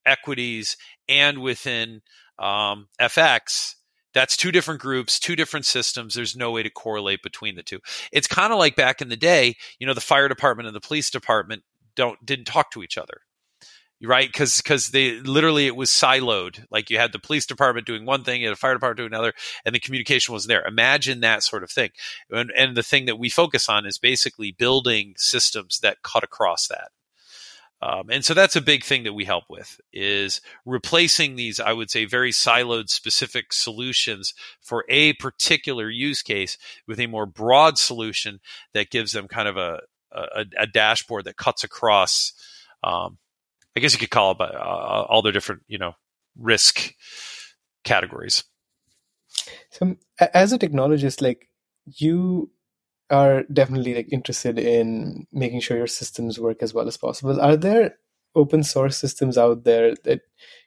[0.04, 0.76] equities
[1.08, 2.02] and within
[2.38, 3.74] um, fx
[4.14, 6.14] that's two different groups, two different systems.
[6.14, 7.80] There's no way to correlate between the two.
[8.12, 10.80] It's kind of like back in the day, you know, the fire department and the
[10.80, 11.62] police department
[11.94, 13.20] don't didn't talk to each other
[14.06, 14.28] right?
[14.30, 16.64] Because because they literally it was siloed.
[16.70, 19.12] Like you had the police department doing one thing you had a fire department doing
[19.12, 19.32] another
[19.64, 20.66] and the communication wasn't there.
[20.66, 21.90] Imagine that sort of thing.
[22.30, 26.68] And, and the thing that we focus on is basically building systems that cut across
[26.68, 26.90] that
[27.84, 31.74] um, and so that's a big thing that we help with is replacing these, I
[31.74, 34.32] would say, very siloed specific solutions
[34.62, 36.56] for a particular use case
[36.86, 38.40] with a more broad solution
[38.72, 39.80] that gives them kind of a,
[40.12, 42.32] a, a dashboard that cuts across,
[42.82, 43.18] um,
[43.76, 45.92] I guess you could call it uh, all their different, you know,
[46.40, 46.94] risk
[47.82, 48.44] categories.
[49.68, 51.50] So as a technologist, like
[51.84, 52.50] you
[53.10, 57.40] are definitely like interested in making sure your systems work as well as possible.
[57.40, 57.96] Are there
[58.34, 60.22] open source systems out there that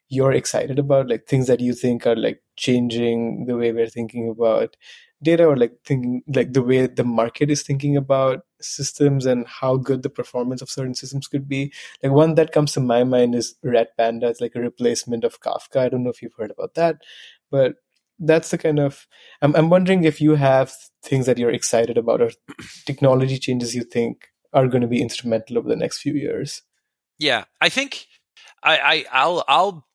[0.09, 4.29] you're excited about, like things that you think are like changing the way we're thinking
[4.29, 4.77] about
[5.23, 9.75] data or like thinking like the way the market is thinking about systems and how
[9.75, 11.73] good the performance of certain systems could be.
[12.03, 14.27] Like one that comes to my mind is Red Panda.
[14.27, 15.77] It's like a replacement of Kafka.
[15.77, 16.97] I don't know if you've heard about that,
[17.51, 17.75] but
[18.19, 19.07] that's the kind of
[19.41, 22.31] I'm, I'm wondering if you have things that you're excited about or
[22.85, 26.61] technology changes you think are going to be instrumental over the next few years
[27.19, 28.07] yeah i think
[28.63, 29.87] i, I i'll i'll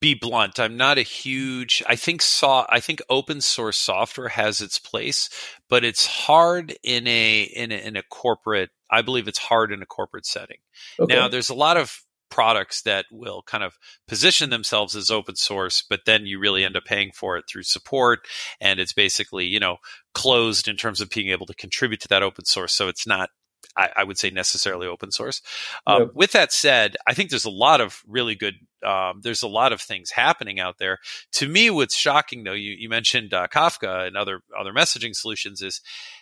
[0.00, 0.58] be blunt.
[0.58, 1.82] I'm not a huge.
[1.86, 2.66] I think saw.
[2.68, 5.28] I think open source software has its place,
[5.68, 8.70] but it's hard in a in a, in a corporate.
[8.90, 10.58] I believe it's hard in a corporate setting.
[10.98, 11.14] Okay.
[11.14, 12.00] Now, there's a lot of
[12.30, 13.78] products that will kind of
[14.08, 17.64] position themselves as open source, but then you really end up paying for it through
[17.64, 18.20] support,
[18.60, 19.76] and it's basically you know
[20.14, 22.72] closed in terms of being able to contribute to that open source.
[22.72, 23.30] So it's not
[23.76, 25.42] I, I, would say necessarily open source.
[25.86, 26.10] Um, yep.
[26.14, 28.54] With that said, I think there's a lot of really good.
[28.84, 30.98] Um, there's a lot of things happening out there.
[31.32, 35.62] To me, what's shocking though, you, you mentioned uh, Kafka and other other messaging solutions
[35.62, 35.80] is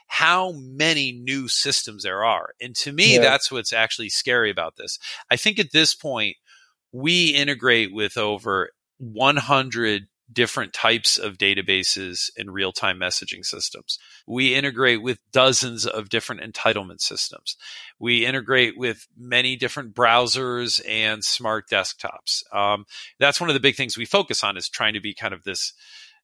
[0.09, 3.21] how many new systems there are, and to me, yeah.
[3.21, 4.99] that's what's actually scary about this.
[5.31, 6.37] I think at this point,
[6.93, 13.99] we integrate with over 100 different types of databases and real time messaging systems.
[14.27, 17.57] We integrate with dozens of different entitlement systems.
[17.99, 22.43] We integrate with many different browsers and smart desktops.
[22.55, 22.85] Um,
[23.19, 25.45] that's one of the big things we focus on is trying to be kind of
[25.45, 25.73] this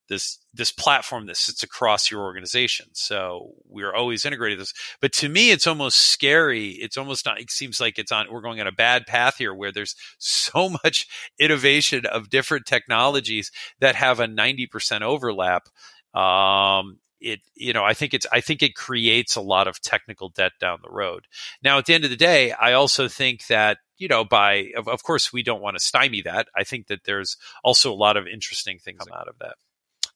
[0.09, 2.87] this this platform that sits across your organization.
[2.93, 4.73] So we're always integrating this.
[5.01, 6.71] But to me, it's almost scary.
[6.71, 7.41] It's almost not.
[7.41, 8.27] It seems like it's on.
[8.31, 11.07] We're going on a bad path here, where there's so much
[11.39, 13.51] innovation of different technologies
[13.81, 15.69] that have a ninety percent overlap.
[16.15, 20.29] Um, it you know i think it's i think it creates a lot of technical
[20.29, 21.27] debt down the road
[21.63, 24.87] now at the end of the day i also think that you know by of,
[24.89, 28.17] of course we don't want to stymie that i think that there's also a lot
[28.17, 29.55] of interesting things out of that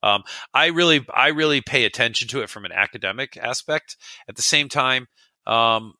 [0.03, 0.23] um,
[0.55, 3.97] I really, I really pay attention to it from an academic aspect.
[4.29, 5.07] At the same time,
[5.47, 5.95] um,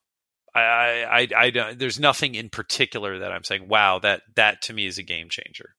[0.55, 4.87] I, I, I, there's nothing in particular that I'm saying, wow, that that to me
[4.87, 5.75] is a game changer.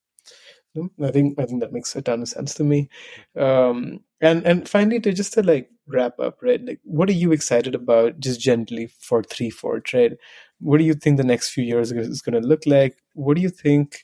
[1.02, 2.90] I think I think that makes a ton of sense to me.
[3.36, 6.64] Um, and and finally, to just to like wrap up, right?
[6.64, 10.18] Like, what are you excited about, just generally for 3Forge, right?
[10.60, 12.98] What do you think the next few years is going to look like?
[13.14, 14.02] What do you think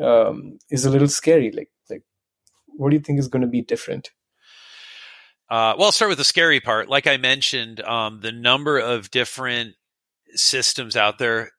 [0.00, 1.50] um, is a little scary?
[1.50, 1.70] Like,
[2.78, 4.10] what do you think is going to be different?
[5.50, 6.88] Uh, well, I'll start with the scary part.
[6.88, 9.74] Like I mentioned, um, the number of different
[10.34, 11.50] systems out there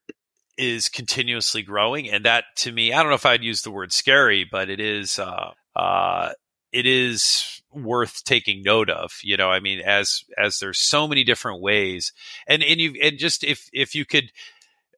[0.58, 3.92] is continuously growing, and that to me, I don't know if I'd use the word
[3.92, 5.20] scary, but it is.
[5.20, 6.32] Uh, uh,
[6.72, 9.12] it is worth taking note of.
[9.24, 12.14] You know, I mean, as as there's so many different ways,
[12.48, 14.32] and and you and just if if you could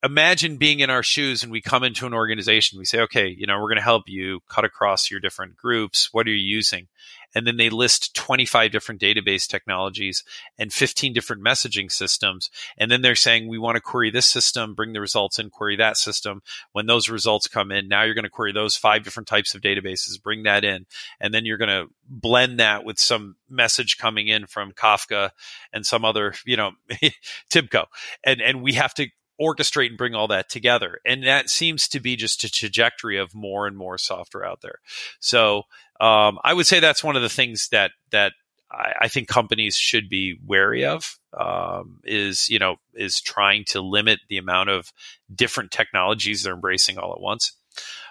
[0.04, 3.46] imagine being in our shoes and we come into an organization, we say, okay, you
[3.46, 6.10] know, we're going to help you cut across your different groups.
[6.12, 6.88] What are you using?
[7.34, 10.24] And then they list 25 different database technologies
[10.58, 12.50] and 15 different messaging systems.
[12.78, 15.78] And then they're saying, we want to query this system, bring the results in, query
[15.78, 16.42] that system.
[16.74, 19.62] When those results come in, now you're going to query those five different types of
[19.62, 20.86] databases, bring that in.
[21.20, 25.30] And then you're going to blend that with some message coming in from Kafka
[25.72, 26.72] and some other, you know,
[27.50, 27.86] Tibco.
[28.26, 29.08] And, and we have to
[29.42, 31.00] orchestrate and bring all that together.
[31.06, 34.80] And that seems to be just a trajectory of more and more software out there.
[35.20, 35.64] So
[36.00, 38.34] um, I would say that's one of the things that that
[38.72, 41.18] I, I think companies should be wary of.
[41.38, 44.92] Um, is you know is trying to limit the amount of
[45.34, 47.54] different technologies they're embracing all at once.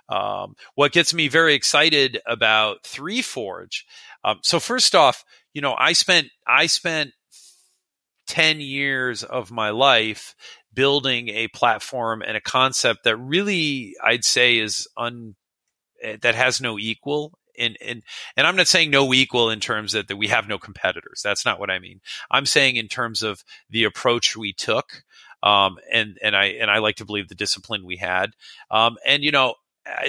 [0.08, 3.82] Um, what gets me very excited about 3Forge.
[4.24, 7.12] Um, so first off, you know, I spent I spent
[8.26, 10.36] 10 years of my life
[10.72, 15.34] building a platform and a concept that really I'd say is un
[16.02, 18.02] eh, that has no equal and and
[18.36, 21.20] and I'm not saying no equal in terms that, that we have no competitors.
[21.22, 22.00] That's not what I mean.
[22.30, 25.04] I'm saying in terms of the approach we took,
[25.42, 28.32] um, and and I and I like to believe the discipline we had.
[28.70, 29.54] Um, and you know,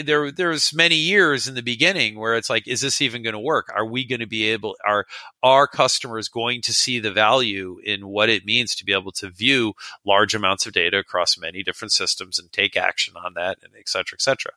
[0.04, 3.40] there there's many years in the beginning where it's like is this even going to
[3.40, 3.72] work?
[3.74, 5.06] Are we going to be able are
[5.42, 9.30] our customers going to see the value in what it means to be able to
[9.30, 9.74] view
[10.06, 13.88] large amounts of data across many different systems and take action on that and et
[13.88, 14.52] cetera et cetera?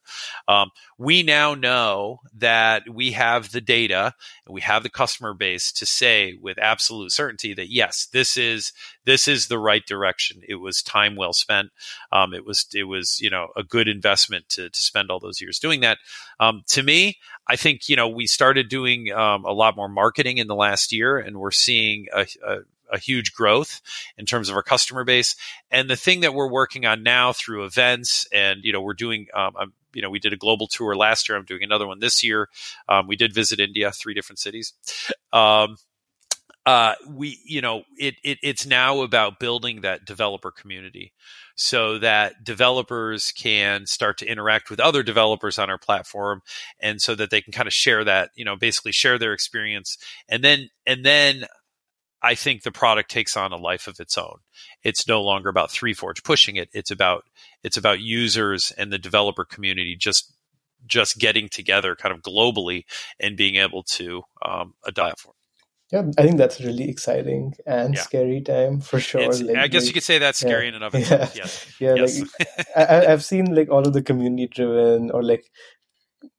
[0.48, 4.14] Um, we now know that we have the data
[4.46, 8.72] and we have the customer base to say with absolute certainty that yes this is
[9.04, 11.70] this is the right direction it was time well spent
[12.12, 15.40] um, it was it was you know a good investment to, to spend all those
[15.40, 15.98] years doing that.
[16.40, 20.38] Um, to me, I think you know we started doing um, a lot more marketing
[20.38, 22.58] in the last year, and we're seeing a, a
[22.92, 23.80] a huge growth
[24.18, 25.34] in terms of our customer base.
[25.70, 29.26] And the thing that we're working on now through events, and you know, we're doing.
[29.34, 31.38] Um, you know, we did a global tour last year.
[31.38, 32.48] I'm doing another one this year.
[32.88, 34.72] Um, we did visit India, three different cities.
[35.32, 35.76] Um,
[36.66, 41.12] uh, we, you know, it, it, it's now about building that developer community
[41.56, 46.40] so that developers can start to interact with other developers on our platform
[46.80, 49.98] and so that they can kind of share that, you know, basically share their experience.
[50.28, 51.44] And then, and then
[52.22, 54.38] I think the product takes on a life of its own.
[54.82, 56.70] It's no longer about 3Forge pushing it.
[56.72, 57.24] It's about,
[57.62, 60.30] it's about users and the developer community just
[60.86, 62.84] just getting together kind of globally
[63.18, 65.32] and being able to um, adopt for.
[65.92, 68.00] Yeah, I think that's a really exciting and yeah.
[68.00, 69.32] scary time for sure.
[69.32, 71.36] Like, I guess you could say that's scary yeah, in and of itself.
[71.36, 71.66] Yeah, yes.
[71.78, 71.94] yeah.
[71.94, 72.20] Yes.
[72.20, 75.50] Like I, I've seen like all of the community driven or like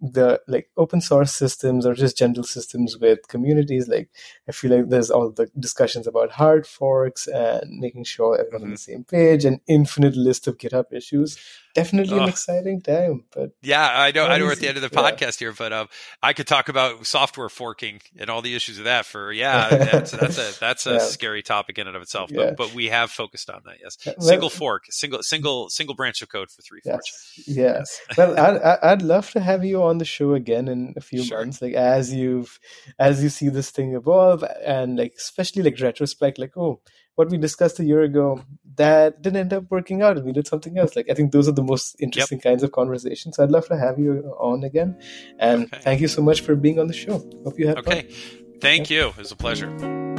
[0.01, 4.09] the like open source systems or just general systems with communities like
[4.49, 8.65] i feel like there's all the discussions about hard forks and making sure everyone's mm-hmm.
[8.65, 11.37] on the same page and infinite list of github issues
[11.75, 14.81] definitely an exciting time but yeah i know i know we're at the end of
[14.81, 15.47] the podcast yeah.
[15.47, 15.87] here but um,
[16.23, 20.11] i could talk about software forking and all the issues of that for yeah that's,
[20.11, 20.99] that's a that's a yeah.
[20.99, 22.51] scary topic in and of itself but, yeah.
[22.57, 26.29] but we have focused on that yes well, single fork single single single branch of
[26.29, 27.01] code for three yes,
[27.45, 31.23] yes well I'd, I'd love to have you on the show again in a few
[31.23, 31.39] sure.
[31.39, 32.57] months like as you've
[32.97, 36.79] as you see this thing evolve and like especially like retrospect like oh
[37.15, 38.41] what we discussed a year ago
[38.75, 41.47] that didn't end up working out and we did something else like i think those
[41.47, 42.43] are the most interesting yep.
[42.43, 44.97] kinds of conversations so i'd love to have you on again
[45.39, 45.79] and okay.
[45.81, 48.59] thank you so much for being on the show hope you had okay fun.
[48.59, 49.03] thank yeah.
[49.03, 50.13] you it was a pleasure